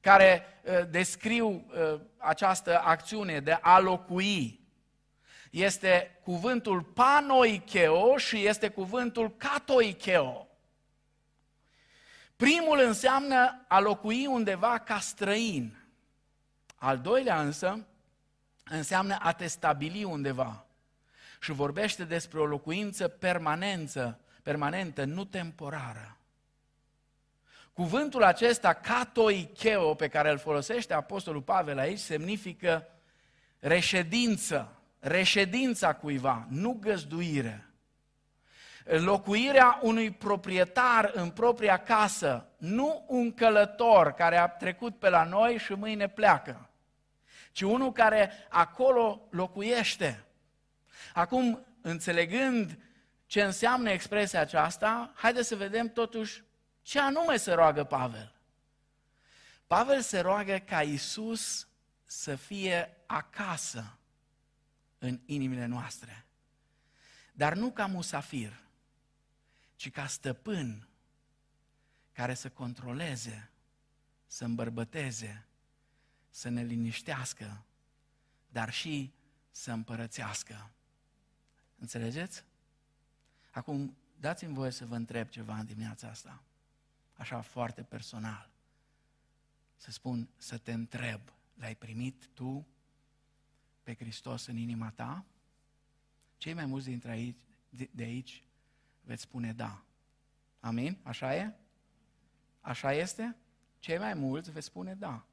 [0.00, 4.65] care uh, descriu uh, această acțiune de a locui.
[5.56, 10.48] Este cuvântul panoikeo și este cuvântul katoikeo.
[12.36, 15.76] Primul înseamnă a locui undeva ca străin.
[16.76, 17.86] Al doilea însă
[18.64, 20.66] înseamnă a te stabili undeva.
[21.40, 26.16] Și vorbește despre o locuință permanență, permanentă, nu temporară.
[27.72, 32.88] Cuvântul acesta, katoikeo, pe care îl folosește Apostolul Pavel aici, semnifică
[33.58, 34.75] reședință,
[35.06, 37.66] reședința cuiva, nu găzduire.
[38.84, 45.58] Locuirea unui proprietar în propria casă, nu un călător care a trecut pe la noi
[45.58, 46.70] și mâine pleacă,
[47.52, 50.24] ci unul care acolo locuiește.
[51.14, 52.78] Acum, înțelegând
[53.26, 56.44] ce înseamnă expresia aceasta, haideți să vedem totuși
[56.82, 58.34] ce anume se roagă Pavel?
[59.66, 61.68] Pavel se roagă ca Isus
[62.04, 63.96] să fie acasă
[65.06, 66.24] în inimile noastre.
[67.32, 68.60] Dar nu ca musafir,
[69.76, 70.88] ci ca stăpân
[72.12, 73.50] care să controleze,
[74.26, 75.46] să îmbărbăteze,
[76.30, 77.64] să ne liniștească,
[78.48, 79.12] dar și
[79.50, 80.70] să împărățească.
[81.78, 82.44] Înțelegeți?
[83.50, 86.42] Acum, dați-mi voie să vă întreb ceva în dimineața asta
[87.16, 88.50] așa foarte personal.
[89.76, 91.20] Să spun, să te întreb,
[91.54, 92.66] l-ai primit tu
[93.86, 95.24] pe Hristos în inima ta?
[96.36, 97.36] Cei mai mulți dintre aici,
[97.90, 98.44] de aici
[99.02, 99.82] veți spune da.
[100.60, 100.98] Amin?
[101.02, 101.54] Așa e?
[102.60, 103.36] Așa este?
[103.78, 105.26] Cei mai mulți veți spune da.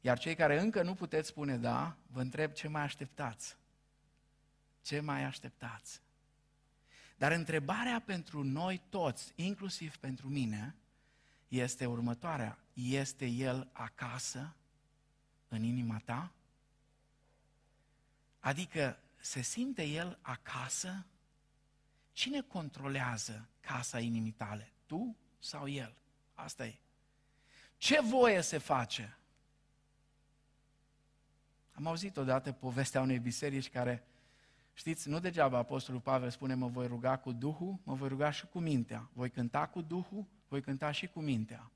[0.00, 3.56] Iar cei care încă nu puteți spune da, vă întreb ce mai așteptați.
[4.82, 6.00] Ce mai așteptați?
[7.16, 10.76] Dar întrebarea pentru noi toți, inclusiv pentru mine,
[11.48, 12.58] este următoarea.
[12.72, 14.56] Este El acasă
[15.48, 16.32] în inima ta?
[18.44, 21.06] Adică se simte El acasă?
[22.12, 24.72] Cine controlează casa inimii tale?
[24.86, 25.94] Tu sau El?
[26.34, 26.78] Asta e.
[27.76, 29.16] Ce voie se face?
[31.72, 34.04] Am auzit odată povestea unei biserici care
[34.72, 38.46] Știți, nu degeaba Apostolul Pavel spune, mă voi ruga cu Duhul, mă voi ruga și
[38.46, 39.10] cu mintea.
[39.12, 41.70] Voi cânta cu Duhul, voi cânta și cu mintea.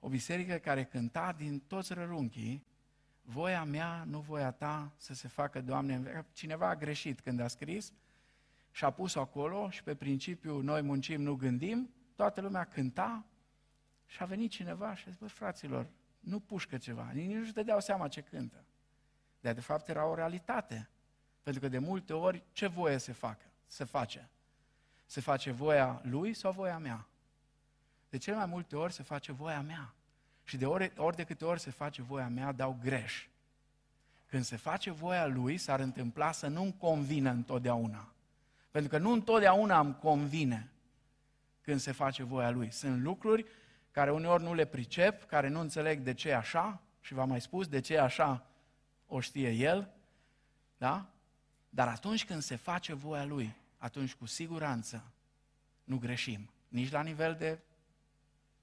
[0.00, 2.64] O biserică care cânta din toți rărunchii,
[3.22, 7.92] voia mea, nu voia ta, să se facă, Doamne, cineva a greșit când a scris
[8.70, 13.24] și a pus acolo și pe principiu noi muncim, nu gândim, toată lumea cânta
[14.06, 15.86] și a venit cineva și a zis, bă, fraților,
[16.20, 18.64] nu pușcă ceva, nici nu-și dădeau seama ce cântă.
[19.40, 20.88] Dar de fapt era o realitate.
[21.42, 23.44] Pentru că de multe ori ce voie se facă?
[23.66, 24.28] Se face.
[25.06, 27.06] Se face voia lui sau voia mea?
[28.08, 29.94] De cele mai multe ori se face voia mea.
[30.44, 33.26] Și de ori, ori de câte ori se face voia mea, dau greș.
[34.26, 38.12] Când se face voia lui, s-ar întâmpla să nu-mi convină întotdeauna.
[38.70, 40.70] Pentru că nu întotdeauna îmi convine
[41.60, 42.70] când se face voia lui.
[42.70, 43.46] Sunt lucruri
[43.90, 47.40] care uneori nu le pricep, care nu înțeleg de ce e așa, și v-am mai
[47.40, 48.46] spus, de ce e așa
[49.06, 49.90] o știe el,
[50.76, 51.06] da?
[51.70, 55.04] Dar atunci când se face voia Lui, atunci cu siguranță
[55.84, 56.50] nu greșim.
[56.68, 57.58] Nici la nivel de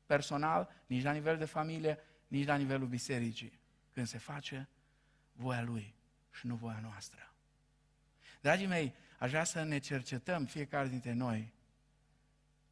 [0.09, 3.59] personal, nici la nivel de familie, nici la nivelul bisericii.
[3.93, 4.69] Când se face
[5.33, 5.95] voia Lui
[6.31, 7.33] și nu voia noastră.
[8.41, 11.53] Dragii mei, aș vrea să ne cercetăm fiecare dintre noi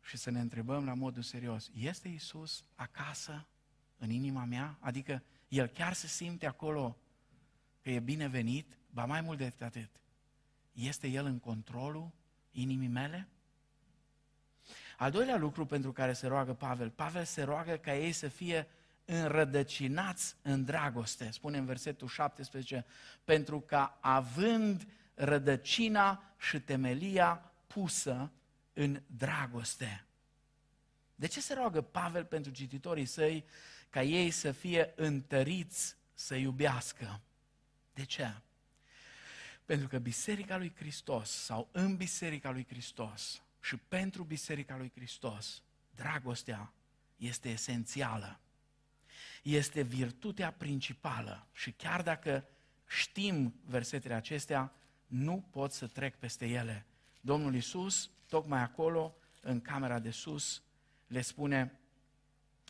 [0.02, 3.48] și să ne întrebăm la modul serios, este Isus acasă
[3.98, 4.78] în inima mea?
[4.80, 6.98] Adică El chiar se simte acolo
[7.82, 8.78] că e binevenit?
[8.90, 9.90] Ba mai mult decât atât,
[10.72, 12.12] este El în controlul
[12.52, 13.28] inimii mele?
[15.00, 18.68] Al doilea lucru pentru care se roagă Pavel, Pavel se roagă ca ei să fie
[19.06, 22.86] înrădăcinați în dragoste, spune în versetul 17,
[23.24, 28.32] pentru ca având rădăcina și temelia pusă
[28.74, 30.06] în dragoste.
[31.16, 33.46] De ce se roagă Pavel pentru cititorii săi
[33.90, 37.22] ca ei să fie întăriți să iubească?
[37.94, 38.34] De ce?
[39.66, 45.64] Pentru că Biserica lui Hristos sau în Biserica lui Hristos și pentru Biserica lui Hristos,
[45.96, 46.74] dragostea
[47.18, 48.40] este esențială.
[49.44, 52.46] Este virtutea principală și chiar dacă
[52.88, 54.74] știm versetele acestea,
[55.08, 56.86] nu pot să trec peste ele.
[57.22, 60.64] Domnul Isus, tocmai acolo, în camera de sus,
[61.08, 61.80] le spune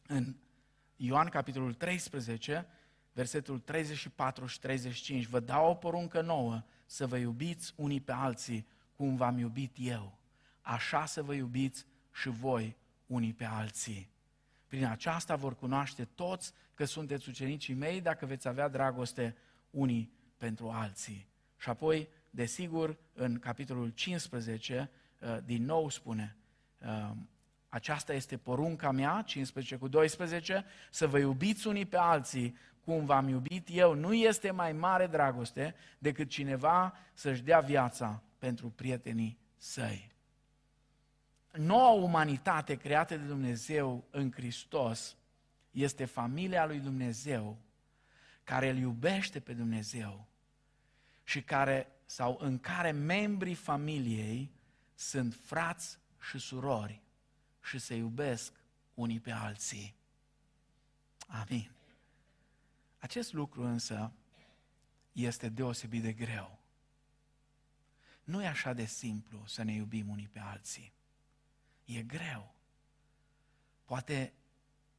[0.08, 0.36] în
[0.96, 2.68] Ioan capitolul 13,
[3.14, 8.68] versetul 34 și 35, vă dau o poruncă nouă, să vă iubiți unii pe alții,
[8.96, 10.17] cum v-am iubit eu.
[10.68, 14.10] Așa să vă iubiți și voi unii pe alții.
[14.68, 19.36] Prin aceasta vor cunoaște toți că sunteți ucenicii mei dacă veți avea dragoste
[19.70, 21.28] unii pentru alții.
[21.58, 24.90] Și apoi, desigur, în capitolul 15,
[25.20, 26.36] uh, din nou spune,
[26.82, 27.12] uh,
[27.70, 33.28] aceasta este porunca mea, 15 cu 12, să vă iubiți unii pe alții cum v-am
[33.28, 33.94] iubit eu.
[33.94, 40.16] Nu este mai mare dragoste decât cineva să-și dea viața pentru prietenii săi.
[41.58, 45.18] Noua umanitate creată de Dumnezeu în Hristos
[45.72, 47.58] este familia lui Dumnezeu
[48.44, 50.28] care îl iubește pe Dumnezeu
[51.24, 54.52] și care, sau în care membrii familiei
[54.96, 56.00] sunt frați
[56.30, 57.02] și surori
[57.64, 58.54] și se iubesc
[58.94, 59.96] unii pe alții.
[61.28, 61.72] Amin.
[62.98, 64.12] Acest lucru însă
[65.12, 66.60] este deosebit de greu.
[68.24, 70.94] Nu e așa de simplu să ne iubim unii pe alții.
[71.88, 72.54] E greu.
[73.86, 74.34] Poate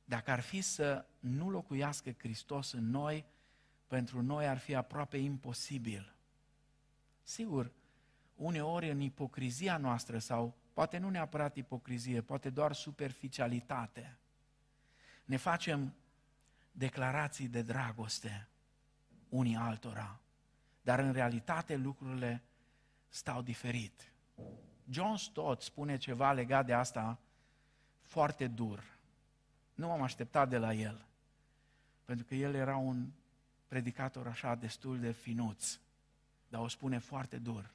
[0.05, 3.25] dacă ar fi să nu locuiască Hristos în noi,
[3.87, 6.15] pentru noi ar fi aproape imposibil.
[7.23, 7.73] Sigur,
[8.35, 14.19] uneori în ipocrizia noastră sau poate nu neapărat ipocrizie, poate doar superficialitate,
[15.25, 15.95] ne facem
[16.73, 18.49] declarații de dragoste
[19.29, 20.21] unii altora,
[20.83, 22.43] dar în realitate lucrurile
[23.09, 24.13] stau diferit.
[24.91, 27.19] John Stott spune ceva legat de asta
[28.03, 28.85] foarte dur.
[29.75, 31.07] Nu m-am așteptat de la el,
[32.05, 33.11] pentru că el era un
[33.67, 35.79] predicator așa destul de finuț,
[36.49, 37.71] dar o spune foarte dur.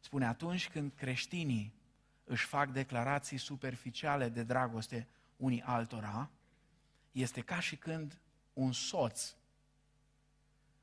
[0.00, 1.74] Spune, atunci când creștinii
[2.24, 6.30] își fac declarații superficiale de dragoste unii altora,
[7.12, 8.18] este ca și când
[8.52, 9.34] un soț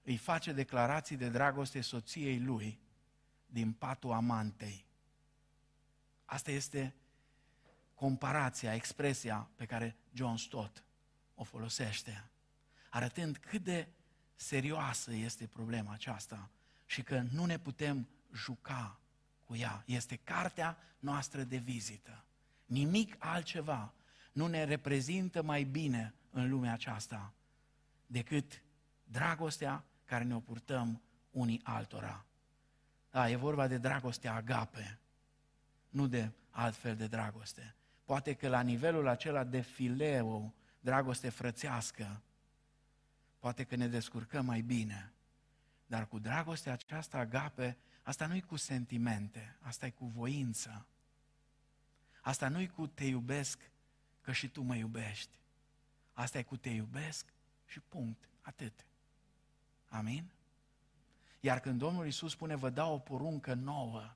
[0.03, 2.80] îi face declarații de dragoste soției lui
[3.45, 4.86] din patul amantei.
[6.32, 6.94] Asta este
[7.96, 10.84] comparația, expresia pe care John Stott
[11.36, 12.30] o folosește,
[12.90, 13.88] arătând cât de
[14.36, 16.50] serioasă este problema aceasta
[16.86, 19.00] și că nu ne putem juca
[19.46, 19.84] cu ea.
[19.86, 22.24] Este cartea noastră de vizită.
[22.66, 23.94] Nimic altceva
[24.32, 27.34] nu ne reprezintă mai bine în lumea aceasta
[28.08, 28.62] decât
[29.04, 31.02] dragostea care ne-o purtăm
[31.32, 32.26] unii altora.
[33.10, 35.01] Da, e vorba de dragostea agape,
[35.92, 37.76] nu de altfel de dragoste.
[38.06, 42.22] Poate că la nivelul acela de fileu, dragoste frățească,
[43.39, 45.14] poate că ne descurcăm mai bine.
[45.86, 50.86] Dar cu dragostea aceasta agape, asta nu-i cu sentimente, asta e cu voință.
[52.22, 53.72] Asta nu-i cu te iubesc
[54.22, 55.39] că și tu mă iubești.
[56.14, 57.34] Asta e cu te iubesc
[57.66, 58.86] și punct, atât.
[59.89, 60.32] Amin?
[61.39, 64.16] Iar când Domnul Iisus spune, vă dau o poruncă nouă,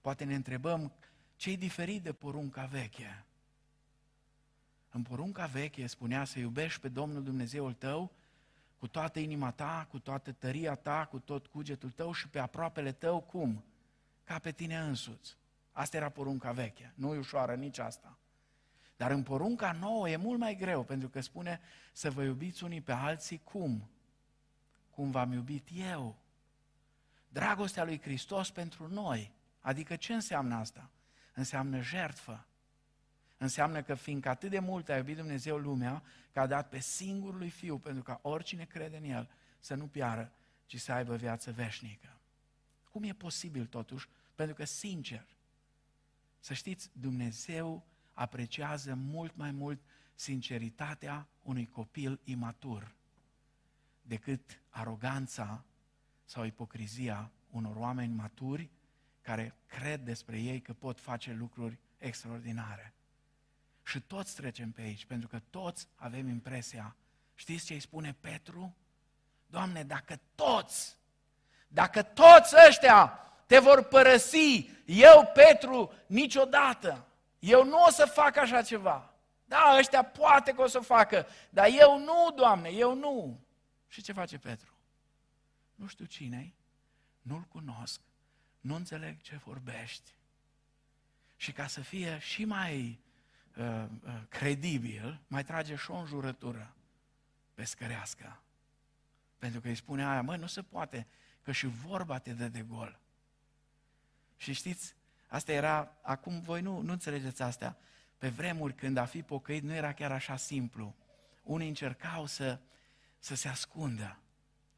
[0.00, 0.92] poate ne întrebăm,
[1.36, 3.24] ce-i diferit de porunca veche?
[4.90, 8.12] În porunca veche spunea să iubești pe Domnul Dumnezeul tău
[8.78, 12.92] cu toată inima ta, cu toată tăria ta, cu tot cugetul tău și pe aproapele
[12.92, 13.64] tău, cum?
[14.24, 15.36] Ca pe tine însuți.
[15.72, 18.18] Asta era porunca veche, nu e ușoară nici asta.
[18.96, 21.60] Dar în porunca nouă e mult mai greu, pentru că spune
[21.92, 23.90] să vă iubiți unii pe alții cum?
[24.90, 26.16] Cum v-am iubit eu.
[27.28, 29.32] Dragostea lui Hristos pentru noi.
[29.60, 30.90] Adică ce înseamnă asta?
[31.34, 32.46] Înseamnă jertfă.
[33.36, 36.02] Înseamnă că fiindcă atât de mult a iubit Dumnezeu lumea,
[36.32, 39.86] că a dat pe singurul lui Fiu, pentru ca oricine crede în El să nu
[39.86, 40.32] piară,
[40.66, 42.20] ci să aibă viață veșnică.
[42.90, 44.08] Cum e posibil totuși?
[44.34, 45.26] Pentru că, sincer,
[46.38, 49.80] să știți, Dumnezeu apreciază mult mai mult
[50.14, 52.94] sinceritatea unui copil imatur
[54.02, 55.64] decât aroganța
[56.24, 58.70] sau ipocrizia unor oameni maturi
[59.20, 62.94] care cred despre ei că pot face lucruri extraordinare.
[63.82, 66.96] Și toți trecem pe aici, pentru că toți avem impresia.
[67.34, 68.76] Știți ce îi spune Petru?
[69.46, 70.96] Doamne, dacă toți,
[71.68, 73.06] dacă toți ăștia
[73.46, 77.06] te vor părăsi, eu, Petru, niciodată,
[77.38, 79.14] eu nu o să fac așa ceva.
[79.44, 83.40] Da, ăștia poate că o să facă, dar eu nu, Doamne, eu nu.
[83.88, 84.74] Și ce face Petru?
[85.74, 86.54] Nu știu cine
[87.22, 88.00] nu-l cunosc,
[88.60, 90.14] nu înțeleg ce vorbești.
[91.36, 93.00] Și ca să fie și mai
[93.56, 96.74] uh, uh, credibil, mai trage și o înjurătură
[97.54, 98.42] pescărească.
[99.38, 101.06] Pentru că îi spune aia, măi, nu se poate,
[101.42, 103.00] că și vorba te dă de gol.
[104.36, 104.94] Și știți,
[105.30, 107.76] Asta era, acum voi nu, nu înțelegeți astea.
[108.18, 110.94] Pe vremuri când a fi pocăit nu era chiar așa simplu.
[111.42, 112.60] Unii încercau să,
[113.18, 114.18] să se ascundă,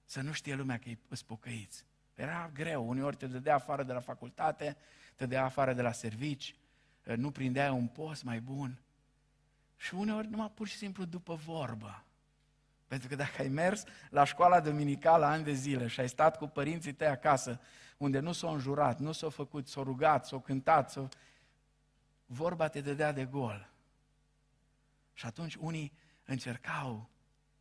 [0.04, 1.84] să nu știe lumea că îți pocăiți.
[2.22, 4.76] Era greu, uneori te dădea afară de la facultate,
[5.16, 6.54] te dădea afară de la servici,
[7.16, 8.80] nu prindeai un post mai bun.
[9.76, 12.04] Și uneori numai pur și simplu după vorbă.
[12.86, 16.46] Pentru că dacă ai mers la școala dominicală ani de zile și ai stat cu
[16.46, 17.60] părinții tăi acasă,
[17.96, 21.08] unde nu s-au înjurat, nu s-au făcut, s-au rugat, s-au cântat, s-au...
[22.26, 23.70] vorba te dădea de gol.
[25.12, 25.92] Și atunci unii
[26.24, 27.08] încercau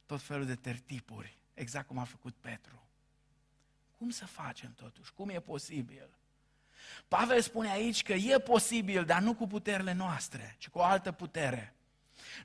[0.06, 2.86] tot felul de tertipuri, exact cum a făcut Petru.
[4.02, 5.14] Cum să facem totuși?
[5.14, 6.10] Cum e posibil?
[7.08, 11.12] Pavel spune aici că e posibil, dar nu cu puterile noastre, ci cu o altă
[11.12, 11.76] putere.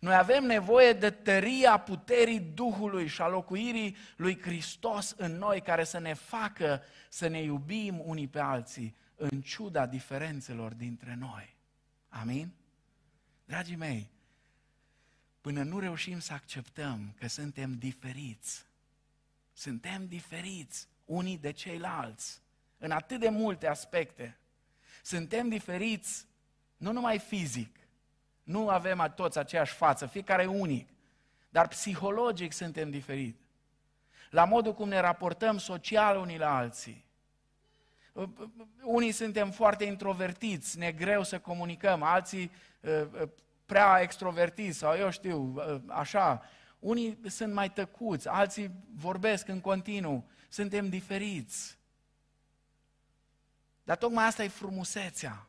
[0.01, 5.85] Noi avem nevoie de tăria puterii Duhului și a locuirii lui Hristos în noi, care
[5.85, 11.57] să ne facă să ne iubim unii pe alții, în ciuda diferențelor dintre noi.
[12.09, 12.53] Amin?
[13.45, 14.11] Dragii mei,
[15.41, 18.67] până nu reușim să acceptăm că suntem diferiți,
[19.53, 22.41] suntem diferiți unii de ceilalți,
[22.79, 24.39] în atât de multe aspecte.
[25.03, 26.27] Suntem diferiți
[26.77, 27.77] nu numai fizic,
[28.43, 30.89] nu avem toți aceeași față, fiecare e unic,
[31.49, 33.45] dar psihologic suntem diferiți.
[34.31, 37.05] La modul cum ne raportăm social unii la alții.
[38.83, 42.51] Unii suntem foarte introvertiți, ne greu să comunicăm, alții
[42.85, 43.29] ă, ă,
[43.67, 46.43] prea extrovertiți sau eu știu, ă, așa.
[46.79, 50.25] Unii sunt mai tăcuți, alții vorbesc în continuu.
[50.49, 51.79] Suntem diferiți.
[53.85, 55.47] Dar tocmai asta e frumusețea.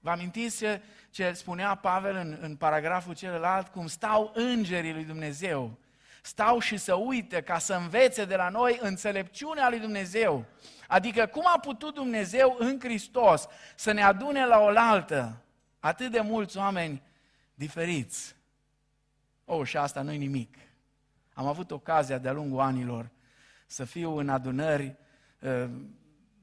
[0.00, 3.68] Vă amintiți ce, ce spunea Pavel în, în paragraful celălalt?
[3.68, 5.78] Cum stau îngerii lui Dumnezeu.
[6.22, 10.44] Stau și să uite ca să învețe de la noi înțelepciunea lui Dumnezeu.
[10.88, 15.42] Adică cum a putut Dumnezeu în Hristos să ne adune la oaltă
[15.78, 17.02] atât de mulți oameni
[17.54, 18.34] diferiți.
[19.44, 20.54] Oh, și asta nu-i nimic.
[21.34, 23.10] Am avut ocazia de-a lungul anilor
[23.70, 24.96] să fiu în adunări
[25.40, 25.70] uh,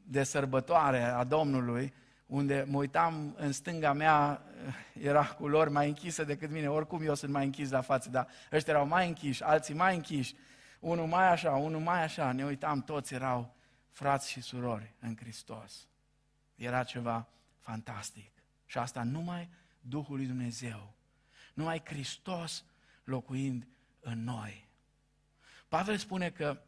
[0.03, 1.93] de sărbătoare a Domnului,
[2.25, 7.15] unde mă uitam în stânga mea, uh, era culori mai închisă decât mine, oricum eu
[7.15, 10.35] sunt mai închis la față, dar ăștia erau mai închiși, alții mai închiși,
[10.79, 13.55] unul mai așa, unul mai așa, ne uitam, toți erau
[13.89, 15.87] frați și surori în Hristos.
[16.55, 17.27] Era ceva
[17.59, 18.31] fantastic.
[18.65, 19.49] Și asta numai
[19.81, 20.93] Duhul lui Dumnezeu,
[21.53, 22.65] numai Hristos
[23.03, 23.67] locuind
[23.99, 24.67] în noi.
[25.67, 26.61] Pavel spune că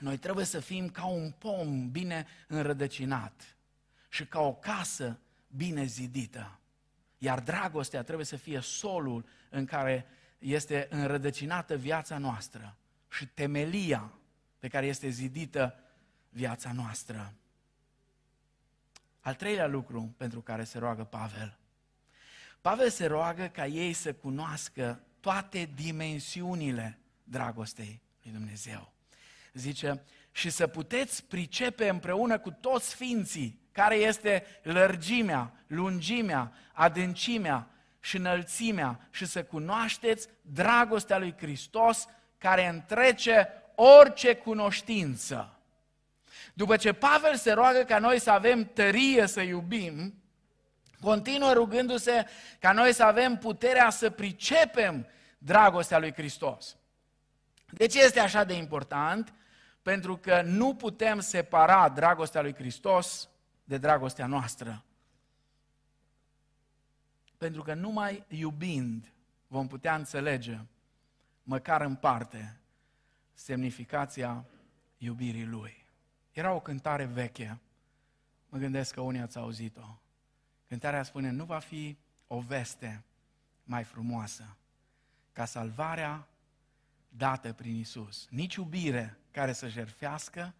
[0.00, 3.56] noi trebuie să fim ca un pom bine înrădăcinat
[4.08, 5.18] și ca o casă
[5.56, 6.58] bine zidită.
[7.18, 10.06] Iar dragostea trebuie să fie solul în care
[10.38, 12.76] este înrădăcinată viața noastră
[13.10, 14.12] și temelia
[14.58, 15.74] pe care este zidită
[16.28, 17.34] viața noastră.
[19.20, 21.58] Al treilea lucru pentru care se roagă Pavel.
[22.60, 28.92] Pavel se roagă ca ei să cunoască toate dimensiunile dragostei lui Dumnezeu
[29.52, 37.68] zice, și să puteți pricepe împreună cu toți sfinții care este lărgimea, lungimea, adâncimea
[38.00, 42.06] și înălțimea și să cunoașteți dragostea lui Hristos
[42.38, 45.58] care întrece orice cunoștință.
[46.54, 50.14] După ce Pavel se roagă ca noi să avem tărie să iubim,
[51.00, 52.26] continuă rugându-se
[52.58, 55.06] ca noi să avem puterea să pricepem
[55.38, 56.76] dragostea lui Hristos.
[57.70, 59.32] De ce este așa de important?
[59.82, 63.28] Pentru că nu putem separa dragostea lui Hristos
[63.64, 64.84] de dragostea noastră.
[67.36, 69.12] Pentru că numai iubind
[69.46, 70.58] vom putea înțelege,
[71.42, 72.60] măcar în parte,
[73.34, 74.44] semnificația
[74.98, 75.84] iubirii Lui.
[76.32, 77.58] Era o cântare veche,
[78.48, 79.98] mă gândesc că unii ați auzit-o.
[80.68, 83.04] Cântarea spune, nu va fi o veste
[83.64, 84.56] mai frumoasă
[85.32, 86.28] ca salvarea
[87.08, 88.26] dată prin Isus.
[88.30, 90.54] Nici iubire care să jerfească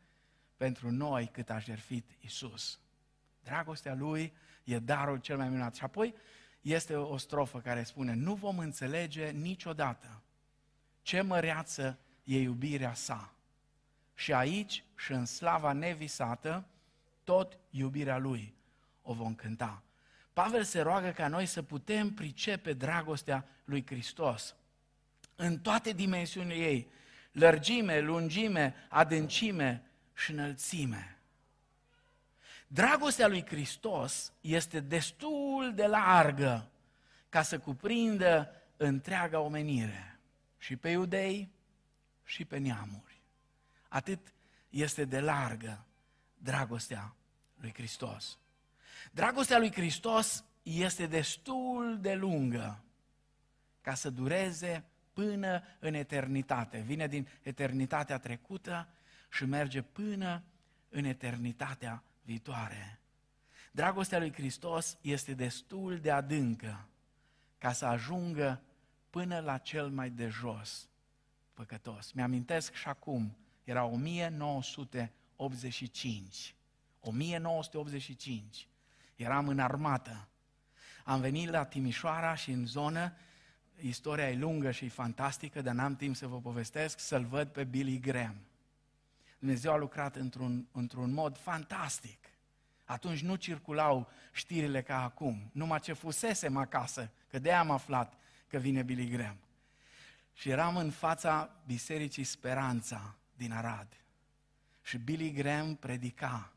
[0.57, 2.79] pentru noi cât a jerfit Isus.
[3.43, 4.33] Dragostea Lui
[4.65, 5.75] e darul cel mai minunat.
[5.75, 6.15] Și apoi
[6.61, 10.23] este o strofă care spune, nu vom înțelege niciodată
[11.03, 13.35] ce măreață e iubirea sa.
[14.15, 16.65] Și aici și în slava nevisată,
[17.25, 18.55] tot iubirea Lui
[19.03, 19.83] o vom cânta.
[20.33, 24.55] Pavel se roagă ca noi să putem pricepe dragostea lui Hristos
[25.37, 26.91] în toate dimensiunile ei,
[27.33, 29.83] lărgime, lungime, adâncime
[30.15, 31.19] și înălțime.
[32.67, 36.71] Dragostea lui Hristos este destul de largă
[37.29, 40.19] ca să cuprindă întreaga omenire,
[40.59, 41.51] și pe iudei,
[42.25, 43.21] și pe neamuri.
[43.89, 44.35] Atât
[44.69, 45.85] este de largă
[46.39, 47.15] dragostea
[47.61, 48.39] lui Hristos.
[49.13, 52.83] Dragostea lui Hristos este destul de lungă
[53.81, 54.85] ca să dureze
[55.21, 56.79] până în eternitate.
[56.79, 58.89] Vine din eternitatea trecută
[59.31, 60.43] și merge până
[60.89, 63.01] în eternitatea viitoare.
[63.71, 66.89] Dragostea lui Hristos este destul de adâncă
[67.59, 68.63] ca să ajungă
[69.11, 70.89] până la cel mai de jos
[71.55, 72.13] păcătos.
[72.13, 76.55] Mi-amintesc și acum, era 1985.
[77.01, 78.69] 1985.
[79.17, 80.29] Eram în armată.
[81.05, 83.13] Am venit la Timișoara și în zonă,
[83.83, 87.65] istoria e lungă și e fantastică, dar n-am timp să vă povestesc, să-l văd pe
[87.65, 88.37] Billy Graham.
[89.39, 92.19] Dumnezeu a lucrat într-un, într-un mod fantastic.
[92.85, 98.15] Atunci nu circulau știrile ca acum, numai ce fusesem acasă, că de am aflat
[98.49, 99.37] că vine Billy Graham.
[100.33, 103.89] Și eram în fața Bisericii Speranța din Arad.
[104.83, 106.53] Și Billy Graham predica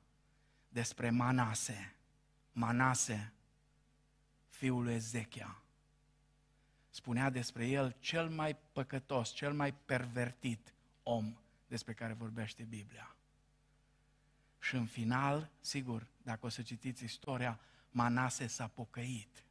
[0.70, 1.96] despre Manase.
[2.52, 3.34] Manase,
[4.50, 5.63] fiul lui Ezechia.
[6.94, 10.74] Spunea despre el cel mai păcătos, cel mai pervertit
[11.04, 11.38] om
[11.68, 13.16] despre care vorbește Biblia.
[14.60, 17.60] Și în final, sigur, dacă o să citiți istoria,
[17.92, 19.44] Manase s-a pocăit.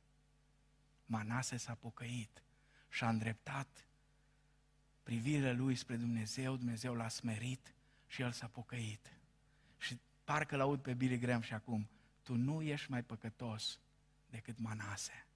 [1.07, 2.43] Manase s-a pocăit
[2.89, 3.87] și a îndreptat
[5.03, 7.75] privirea lui spre Dumnezeu, Dumnezeu l-a smerit
[8.07, 9.13] și el s-a pocăit.
[9.79, 11.89] Și parcă l-aud pe Billy Graham și acum,
[12.23, 13.79] tu nu ești mai păcătos
[14.31, 15.27] decât Manase.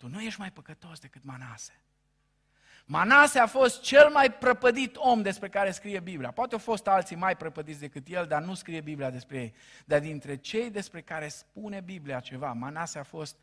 [0.00, 1.80] Tu nu ești mai păcătos decât Manase.
[2.84, 6.30] Manase a fost cel mai prăpădit om despre care scrie Biblia.
[6.30, 9.54] Poate au fost alții mai prăpădiți decât el, dar nu scrie Biblia despre ei.
[9.84, 13.36] Dar dintre cei despre care spune Biblia ceva, Manase a fost,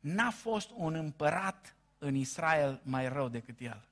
[0.00, 3.88] n-a fost un împărat în Israel mai rău decât el.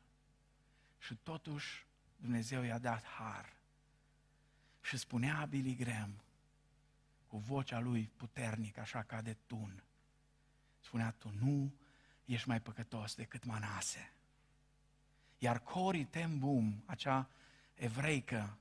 [0.99, 1.87] Și totuși
[2.17, 3.53] Dumnezeu i-a dat har.
[4.81, 6.15] Și spunea Billy Graham,
[7.27, 9.83] cu vocea lui puternică, așa ca de tun,
[10.81, 11.73] spunea, tu nu
[12.27, 14.13] ești mai păcătos decât Manase.
[15.39, 17.29] Iar Cori Ten Boom, acea
[17.75, 18.57] evreică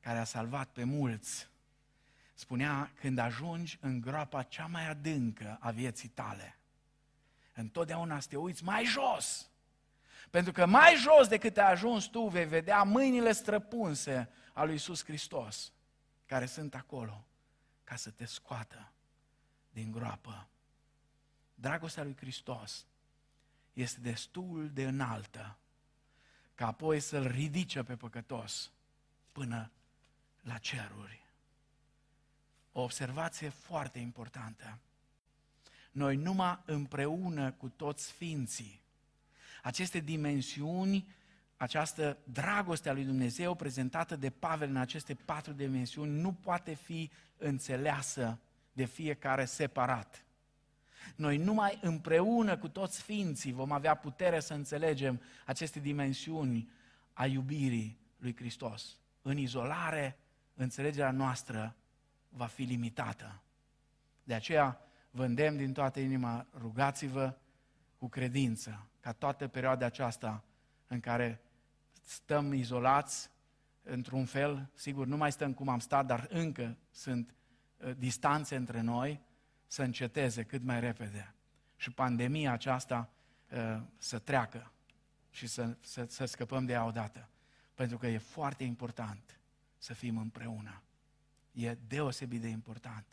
[0.00, 1.48] care a salvat pe mulți,
[2.34, 6.56] spunea, când ajungi în groapa cea mai adâncă a vieții tale,
[7.54, 9.50] întotdeauna să te uiți mai jos,
[10.30, 15.04] pentru că mai jos decât ai ajuns tu, vei vedea mâinile străpunse a lui Iisus
[15.04, 15.72] Hristos,
[16.26, 17.24] care sunt acolo
[17.84, 18.92] ca să te scoată
[19.70, 20.46] din groapă.
[21.62, 22.86] Dragostea lui Hristos
[23.72, 25.56] este destul de înaltă
[26.54, 28.70] ca apoi să-l ridice pe păcătos
[29.32, 29.70] până
[30.40, 31.24] la ceruri.
[32.72, 34.78] O observație foarte importantă.
[35.90, 38.80] Noi numai împreună cu toți sfinții
[39.62, 41.06] aceste dimensiuni,
[41.56, 47.10] această dragoste a lui Dumnezeu prezentată de Pavel în aceste patru dimensiuni nu poate fi
[47.36, 48.38] înțeleasă
[48.72, 50.24] de fiecare separat.
[51.16, 56.70] Noi numai împreună cu toți sfinții vom avea putere să înțelegem aceste dimensiuni
[57.12, 58.98] a iubirii lui Hristos.
[59.22, 60.18] În izolare,
[60.54, 61.76] înțelegerea noastră
[62.28, 63.42] va fi limitată.
[64.24, 67.36] De aceea vă îndemn din toată inima, rugați-vă
[67.98, 70.44] cu credință, ca toată perioada aceasta
[70.86, 71.42] în care
[72.02, 73.30] stăm izolați,
[73.82, 77.34] într-un fel, sigur, nu mai stăm cum am stat, dar încă sunt
[77.76, 79.20] uh, distanțe între noi,
[79.72, 81.34] să înceteze cât mai repede.
[81.76, 83.10] Și pandemia aceasta
[83.50, 84.72] uh, să treacă
[85.30, 87.28] și să, să, să scăpăm de ea odată.
[87.74, 89.38] Pentru că e foarte important
[89.78, 90.82] să fim împreună.
[91.52, 93.06] E deosebit de important.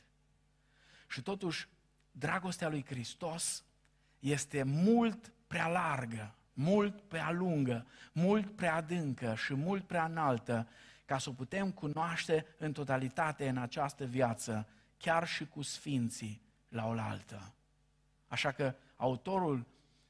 [1.08, 1.68] Și totuși,
[2.12, 3.64] dragostea lui Hristos
[4.20, 10.68] este mult prea largă, mult prea lungă, mult prea adâncă și mult prea înaltă
[11.06, 16.88] ca să o putem cunoaște în totalitate în această viață, chiar și cu sfinții la
[16.88, 17.54] oaltă.
[18.28, 19.66] Așa că autorul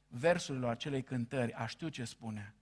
[0.08, 2.54] versurilor acelei cântări a știut ce spune.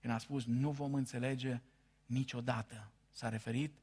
[0.00, 1.60] Când a spus, nu vom înțelege
[2.06, 2.90] niciodată.
[3.10, 3.74] S-a referit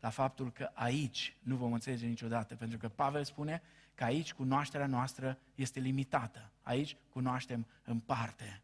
[0.00, 3.62] la faptul că aici nu vom înțelege niciodată, pentru că Pavel spune
[3.94, 6.50] că aici cunoașterea noastră este limitată.
[6.62, 8.62] Aici cunoaștem în parte.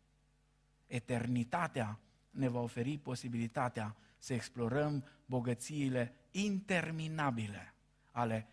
[0.86, 1.98] Eternitatea
[2.30, 7.74] ne va oferi posibilitatea să explorăm bogățiile interminabile
[8.10, 8.46] ale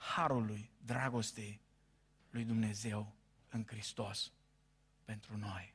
[0.00, 1.60] harului, dragostei
[2.30, 3.14] lui Dumnezeu
[3.48, 4.32] în Hristos
[5.04, 5.74] pentru noi.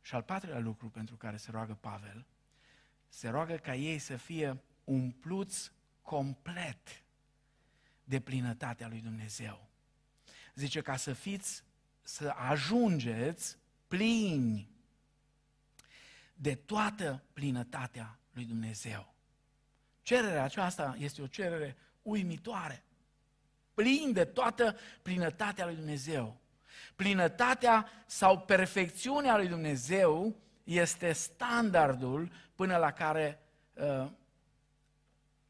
[0.00, 2.26] Și al patrulea lucru pentru care se roagă Pavel,
[3.08, 7.02] se roagă ca ei să fie umpluți complet
[8.04, 9.68] de plinătatea lui Dumnezeu.
[10.54, 11.64] Zice ca să fiți,
[12.02, 13.56] să ajungeți
[13.88, 14.70] plini
[16.34, 19.14] de toată plinătatea lui Dumnezeu.
[20.02, 21.76] Cererea aceasta este o cerere
[22.06, 22.82] uimitoare.
[23.74, 26.36] Plin de toată plinătatea lui Dumnezeu.
[26.96, 33.40] Plinătatea sau perfecțiunea lui Dumnezeu este standardul până la care
[33.74, 34.10] uh,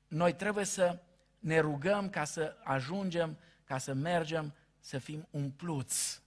[0.08, 0.98] noi trebuie să
[1.38, 6.22] ne rugăm ca să ajungem, ca să mergem, să fim umpluți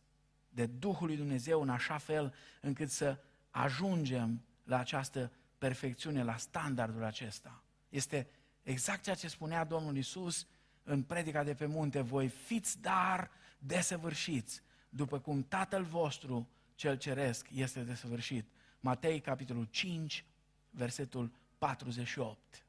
[0.50, 3.18] de Duhul lui Dumnezeu în așa fel încât să
[3.50, 7.64] ajungem la această perfecțiune, la standardul acesta.
[7.90, 8.28] Este
[8.70, 10.48] exact ceea ce spunea Domnul Isus
[10.84, 17.48] în predica de pe munte, voi fiți dar desăvârșiți, după cum Tatăl vostru cel ceresc
[17.54, 18.50] este desăvârșit.
[18.80, 20.26] Matei, capitolul 5,
[20.70, 22.64] versetul 48.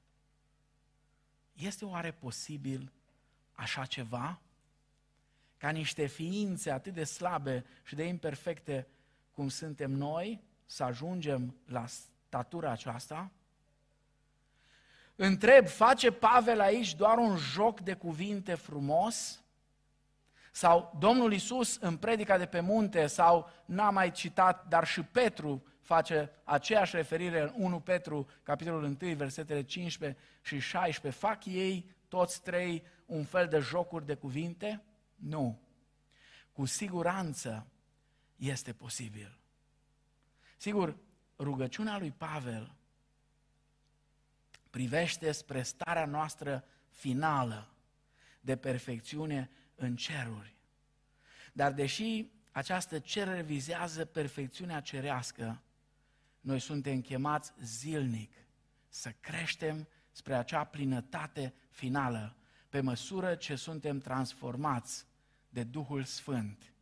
[1.53, 2.93] Este oare posibil
[3.53, 4.41] așa ceva?
[5.57, 8.87] Ca niște ființe atât de slabe și de imperfecte
[9.31, 13.31] cum suntem noi, să ajungem la statura aceasta?
[15.23, 19.43] Întreb, face Pavel aici doar un joc de cuvinte frumos?
[20.53, 25.63] Sau Domnul Isus în predica de pe munte, sau n-am mai citat, dar și Petru
[25.81, 31.21] face aceeași referire în 1 Petru, capitolul 1, versetele 15 și 16.
[31.21, 34.83] Fac ei, toți trei, un fel de jocuri de cuvinte?
[35.15, 35.61] Nu.
[36.53, 37.67] Cu siguranță
[38.37, 39.39] este posibil.
[40.57, 40.97] Sigur,
[41.39, 42.75] rugăciunea lui Pavel
[44.71, 47.69] privește spre starea noastră finală
[48.41, 50.57] de perfecțiune în ceruri.
[51.53, 55.63] Dar deși această cerere vizează perfecțiunea cerească,
[56.41, 58.33] noi suntem chemați zilnic
[58.89, 62.37] să creștem spre acea plinătate finală,
[62.69, 65.07] pe măsură ce suntem transformați
[65.49, 66.73] de Duhul Sfânt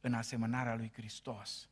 [0.00, 1.68] în asemănarea lui Hristos.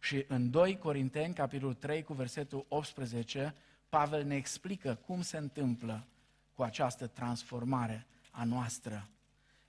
[0.00, 3.54] Și în 2 Corinteni, capitolul 3, cu versetul 18,
[3.90, 6.06] Pavel ne explică cum se întâmplă
[6.54, 9.08] cu această transformare a noastră.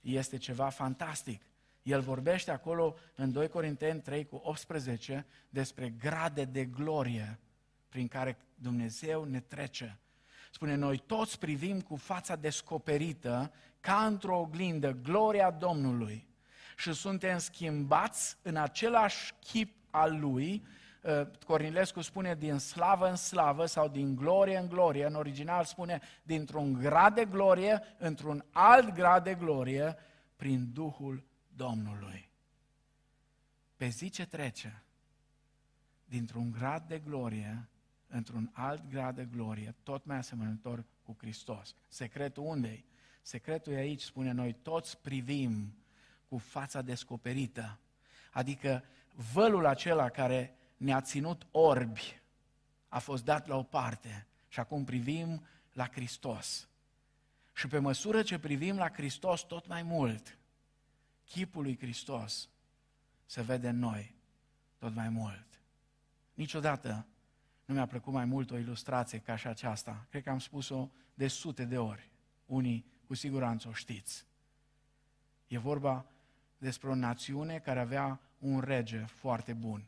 [0.00, 1.42] Este ceva fantastic.
[1.82, 7.38] El vorbește acolo în 2 Corinteni 3 cu 18 despre grade de glorie
[7.88, 9.98] prin care Dumnezeu ne trece.
[10.50, 16.26] Spune, noi toți privim cu fața descoperită ca într-o oglindă gloria Domnului
[16.76, 20.81] și suntem schimbați în același chip al Lui, uh,
[21.46, 26.72] Cornilescu spune din slavă în slavă sau din glorie în glorie, în original spune dintr-un
[26.72, 29.96] grad de glorie într-un alt grad de glorie
[30.36, 31.24] prin Duhul
[31.56, 32.30] Domnului.
[33.76, 34.82] Pe zi ce trece,
[36.04, 37.68] dintr-un grad de glorie
[38.08, 41.74] într-un alt grad de glorie, tot mai asemănător cu Hristos.
[41.88, 42.84] Secretul unde
[43.22, 45.74] Secretul e aici, spune noi, toți privim
[46.28, 47.78] cu fața descoperită.
[48.32, 48.84] Adică
[49.32, 52.20] vălul acela care ne-a ținut orbi
[52.88, 56.68] a fost dat la o parte și acum privim la Hristos.
[57.54, 60.38] Și pe măsură ce privim la Hristos tot mai mult,
[61.24, 62.48] chipul lui Hristos
[63.26, 64.14] se vede în noi
[64.78, 65.46] tot mai mult.
[66.34, 67.06] Niciodată
[67.64, 70.06] nu mi-a plăcut mai mult o ilustrație ca și aceasta.
[70.10, 72.10] Cred că am spus-o de sute de ori.
[72.46, 74.26] Unii cu siguranță o știți.
[75.46, 76.06] E vorba
[76.58, 79.86] despre o națiune care avea un rege foarte bun.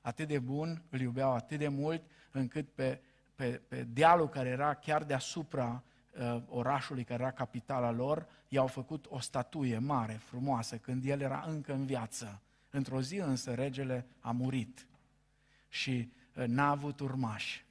[0.00, 3.00] Atât de bun, îl iubeau atât de mult, încât pe,
[3.34, 9.06] pe, pe dealul care era chiar deasupra uh, orașului care era capitala lor, i-au făcut
[9.08, 12.40] o statuie mare, frumoasă, când el era încă în viață.
[12.70, 14.86] Într-o zi însă regele a murit
[15.68, 17.64] și uh, n-a avut urmași.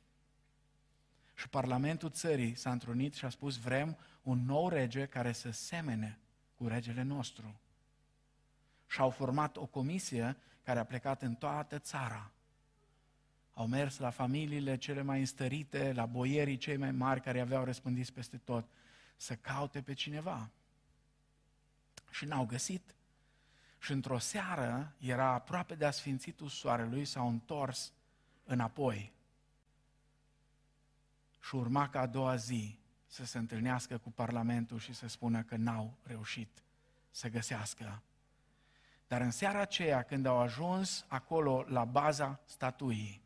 [1.36, 6.20] Și Parlamentul țării s-a întrunit și a spus, vrem un nou rege care să semene
[6.56, 7.60] cu regele nostru.
[8.88, 10.38] Și au format o comisie
[10.70, 12.32] care a plecat în toată țara.
[13.54, 18.14] Au mers la familiile cele mai înstărite, la boierii cei mai mari care aveau răspândiți
[18.14, 18.66] peste tot,
[19.18, 20.50] să caute pe cineva.
[22.10, 22.96] Și n-au găsit.
[23.80, 27.94] Și într-o seară, era aproape de asfințitul soarelui, s-au întors
[28.44, 29.14] înapoi.
[31.42, 35.56] Și urma ca a doua zi să se întâlnească cu Parlamentul și să spună că
[35.56, 36.64] n-au reușit
[37.12, 38.02] să găsească.
[39.10, 43.22] Dar în seara aceea, când au ajuns acolo la baza statuii,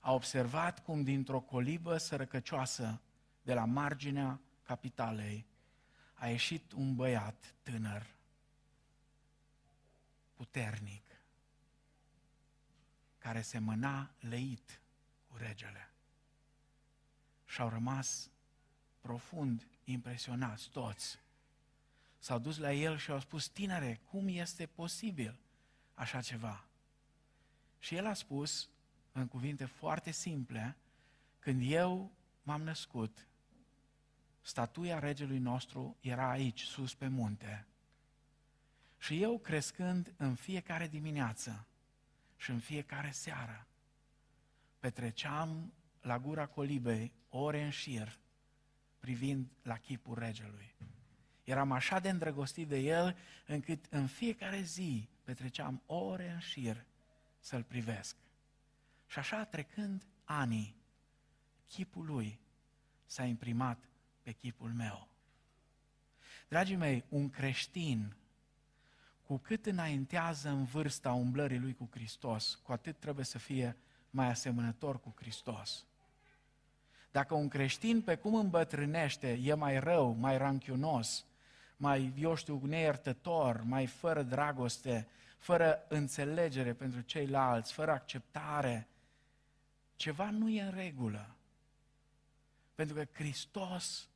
[0.00, 3.00] a observat cum dintr-o colibă sărăcăcioasă
[3.42, 5.46] de la marginea capitalei
[6.14, 8.06] a ieșit un băiat tânăr,
[10.34, 11.04] puternic,
[13.18, 14.80] care se mâna leit
[15.28, 15.90] cu regele.
[17.44, 18.30] Și au rămas
[19.00, 21.21] profund impresionați toți.
[22.22, 25.38] S-au dus la el și au spus, tinere, cum este posibil
[25.94, 26.64] așa ceva?
[27.78, 28.68] Și el a spus,
[29.12, 30.76] în cuvinte foarte simple,
[31.38, 32.12] când eu
[32.42, 33.26] m-am născut,
[34.40, 37.66] statuia regelui nostru era aici, sus pe munte.
[38.98, 41.66] Și eu crescând în fiecare dimineață
[42.36, 43.66] și în fiecare seară,
[44.78, 48.18] petreceam la gura colibei ore în șir,
[48.98, 50.74] privind la chipul regelui.
[51.44, 53.16] Eram așa de îndrăgostit de el,
[53.46, 56.84] încât în fiecare zi petreceam ore în șir
[57.40, 58.16] să-l privesc.
[59.06, 60.76] Și așa, trecând anii,
[61.68, 62.40] chipul lui
[63.06, 63.78] s-a imprimat
[64.22, 65.08] pe chipul meu.
[66.48, 68.16] Dragii mei, un creștin,
[69.26, 73.76] cu cât înaintează în vârsta umblării lui cu Hristos, cu atât trebuie să fie
[74.10, 75.86] mai asemănător cu Hristos.
[77.10, 81.26] Dacă un creștin, pe cum îmbătrânește, e mai rău, mai ranchiunos,
[81.82, 85.08] mai, eu știu, neiertător, mai fără dragoste,
[85.38, 88.88] fără înțelegere pentru ceilalți, fără acceptare,
[89.96, 91.36] ceva nu e în regulă.
[92.74, 94.08] Pentru că Hristos,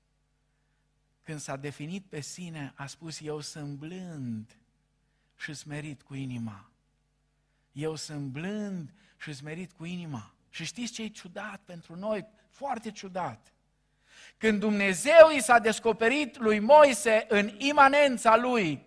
[1.23, 4.57] când s-a definit pe sine, a spus, eu sunt blând
[5.37, 6.71] și smerit cu inima.
[7.73, 10.35] Eu sunt blând și smerit cu inima.
[10.51, 12.27] Și știți ce e ciudat pentru noi?
[12.51, 13.53] Foarte ciudat.
[14.39, 18.85] Când Dumnezeu i s-a descoperit lui Moise în imanența lui,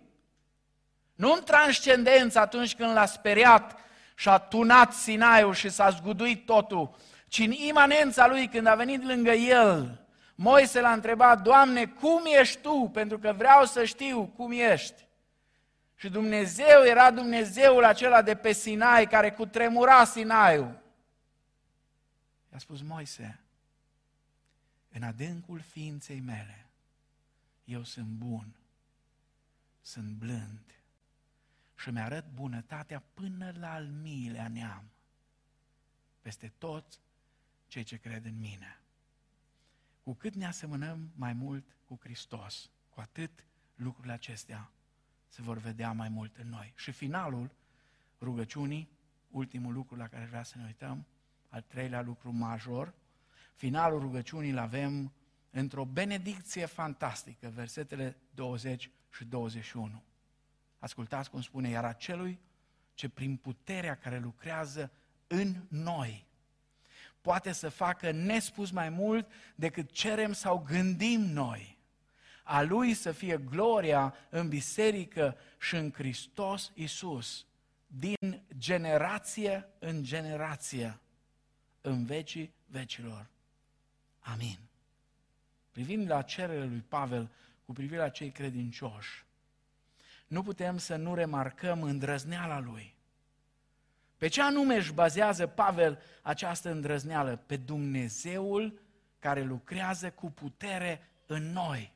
[1.14, 3.78] nu în transcendență atunci când l-a speriat
[4.14, 6.96] și a tunat Sinaiul și s-a zguduit totul,
[7.28, 10.04] ci în imanența lui când a venit lângă el,
[10.34, 12.90] Moise l-a întrebat, Doamne, cum ești Tu?
[12.92, 15.06] Pentru că vreau să știu cum ești.
[15.94, 20.78] Și Dumnezeu era Dumnezeul acela de pe Sinai care cu tremura Sinaiul.
[22.52, 23.40] I-a spus Moise,
[24.90, 26.66] în adâncul ființei mele,
[27.64, 28.54] eu sunt bun,
[29.82, 30.82] sunt blând
[31.76, 34.84] și mi-arăt bunătatea până la al miilea neam,
[36.20, 36.98] peste toți
[37.66, 38.80] cei ce cred în mine.
[40.02, 44.70] Cu cât ne asemănăm mai mult cu Hristos, cu atât lucrurile acestea
[45.28, 46.72] se vor vedea mai mult în noi.
[46.76, 47.50] Și finalul
[48.20, 48.88] rugăciunii,
[49.30, 51.06] ultimul lucru la care vrea să ne uităm,
[51.48, 52.94] al treilea lucru major,
[53.60, 55.12] finalul rugăciunii îl avem
[55.50, 60.02] într-o benedicție fantastică, versetele 20 și 21.
[60.78, 62.38] Ascultați cum spune, iar acelui
[62.94, 64.90] ce prin puterea care lucrează
[65.26, 66.26] în noi
[67.20, 71.78] poate să facă nespus mai mult decât cerem sau gândim noi.
[72.44, 77.46] A Lui să fie gloria în biserică și în Hristos Isus,
[77.86, 81.00] din generație în generație,
[81.80, 83.28] în vecii vecilor.
[84.20, 84.58] Amin.
[85.70, 87.30] Privind la cerere lui Pavel
[87.64, 89.24] cu privire la cei credincioși,
[90.26, 92.94] nu putem să nu remarcăm îndrăzneala lui.
[94.16, 97.36] Pe ce anume își bazează Pavel această îndrăzneală?
[97.46, 98.80] Pe Dumnezeul
[99.18, 101.92] care lucrează cu putere în noi.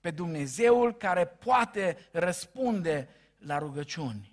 [0.00, 4.32] Pe Dumnezeul care poate răspunde la rugăciuni.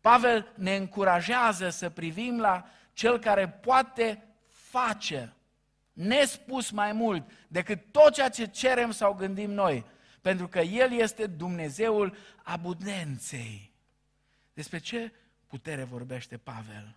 [0.00, 5.32] Pavel ne încurajează să privim la cel care poate face
[5.92, 9.84] nespus mai mult decât tot ceea ce cerem sau gândim noi,
[10.20, 13.72] pentru că El este Dumnezeul abundenței.
[14.54, 15.12] Despre ce
[15.46, 16.96] putere vorbește Pavel?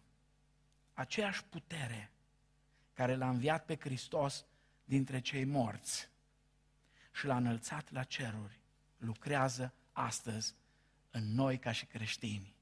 [0.93, 2.11] Aceeași putere
[2.93, 4.45] care l-a înviat pe Hristos
[4.85, 6.09] dintre cei morți
[7.11, 8.59] și l-a înălțat la ceruri,
[8.97, 10.55] lucrează astăzi
[11.11, 12.55] în noi ca și creștini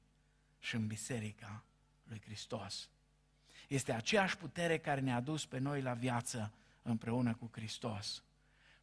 [0.58, 1.64] și în biserica
[2.04, 2.88] lui Hristos.
[3.72, 6.52] Este aceeași putere care ne-a dus pe noi la viață
[6.82, 8.22] împreună cu Hristos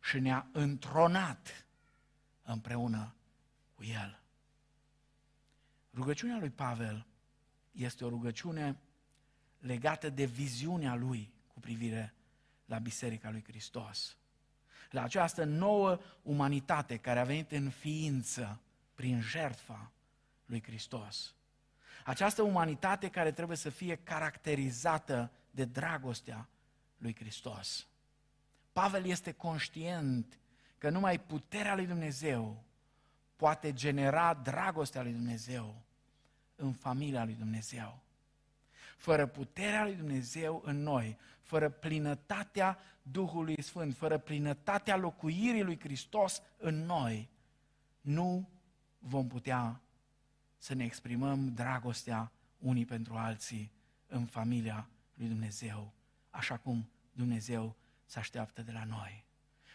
[0.02, 1.66] și ne-a întronat
[2.44, 3.16] împreună
[3.76, 4.20] cu El.
[5.94, 7.06] Rugăciunea lui Pavel
[7.72, 8.78] este o rugăciune
[9.60, 12.14] legată de viziunea lui cu privire
[12.66, 14.18] la Biserica lui Hristos.
[14.92, 18.60] La această nouă umanitate care a venit în ființă
[18.96, 19.92] prin jertfa
[20.46, 21.34] lui Hristos.
[22.06, 26.48] Această umanitate care trebuie să fie caracterizată de dragostea
[26.98, 27.88] lui Hristos.
[28.72, 30.40] Pavel este conștient
[30.78, 32.64] că numai puterea lui Dumnezeu
[33.36, 35.82] poate genera dragostea lui Dumnezeu
[36.56, 38.00] în familia lui Dumnezeu.
[38.98, 46.42] Fără puterea lui Dumnezeu în noi, fără plinătatea Duhului Sfânt, fără plinătatea locuirii lui Hristos
[46.58, 47.30] în noi,
[48.02, 48.50] nu
[49.00, 49.82] vom putea
[50.60, 53.72] să ne exprimăm dragostea unii pentru alții
[54.08, 55.94] în familia lui Dumnezeu,
[56.30, 59.26] așa cum Dumnezeu se așteaptă de la noi.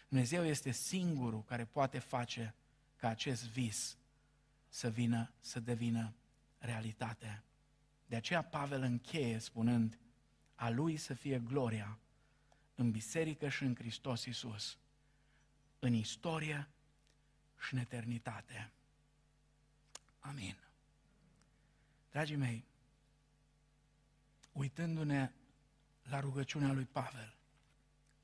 [0.07, 2.55] Dumnezeu este singurul care poate face
[2.95, 3.97] ca acest vis
[4.67, 6.13] să vină, să devină
[6.57, 7.43] realitate.
[8.05, 9.99] De aceea Pavel încheie spunând,
[10.55, 11.99] a lui să fie gloria
[12.75, 14.77] în biserică și în Hristos Iisus,
[15.79, 16.67] în istorie
[17.59, 18.71] și în eternitate.
[20.19, 20.64] Amin.
[22.15, 22.65] Dragii mei,
[24.51, 25.31] uitându-ne
[26.03, 27.35] la rugăciunea lui Pavel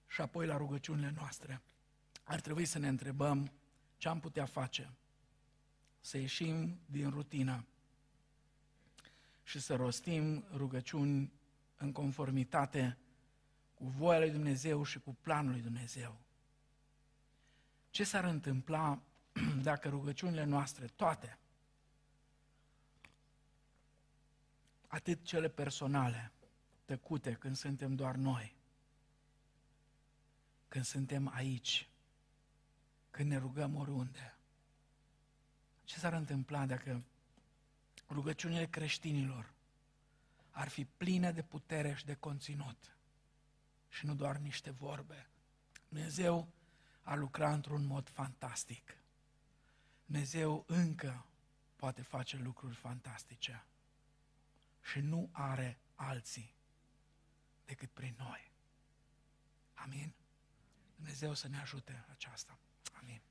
[0.07, 1.61] și apoi la rugăciunile noastre,
[2.23, 3.51] ar trebui să ne întrebăm
[3.97, 4.93] ce am putea face
[5.99, 7.65] să ieșim din rutină
[9.43, 11.31] și să rostim rugăciuni
[11.77, 12.97] în conformitate
[13.75, 16.17] cu voia lui Dumnezeu și cu planul lui Dumnezeu.
[17.89, 19.01] Ce s-ar întâmpla
[19.61, 21.37] dacă rugăciunile noastre, toate,
[24.91, 26.31] atât cele personale,
[26.85, 28.55] tăcute când suntem doar noi,
[30.67, 31.89] când suntem aici,
[33.11, 34.37] când ne rugăm oriunde,
[35.83, 37.03] ce s-ar întâmpla dacă
[38.09, 39.53] rugăciunile creștinilor
[40.49, 42.97] ar fi pline de putere și de conținut
[43.89, 45.29] și nu doar niște vorbe.
[45.89, 46.47] Dumnezeu
[47.01, 48.97] a lucrat într-un mod fantastic.
[50.05, 51.25] Dumnezeu încă
[51.75, 53.65] poate face lucruri fantastice
[54.81, 56.55] și nu are alții
[57.65, 58.51] decât prin noi.
[59.73, 60.13] Amin?
[60.95, 62.59] Dumnezeu să ne ajute aceasta.
[63.01, 63.21] Amin.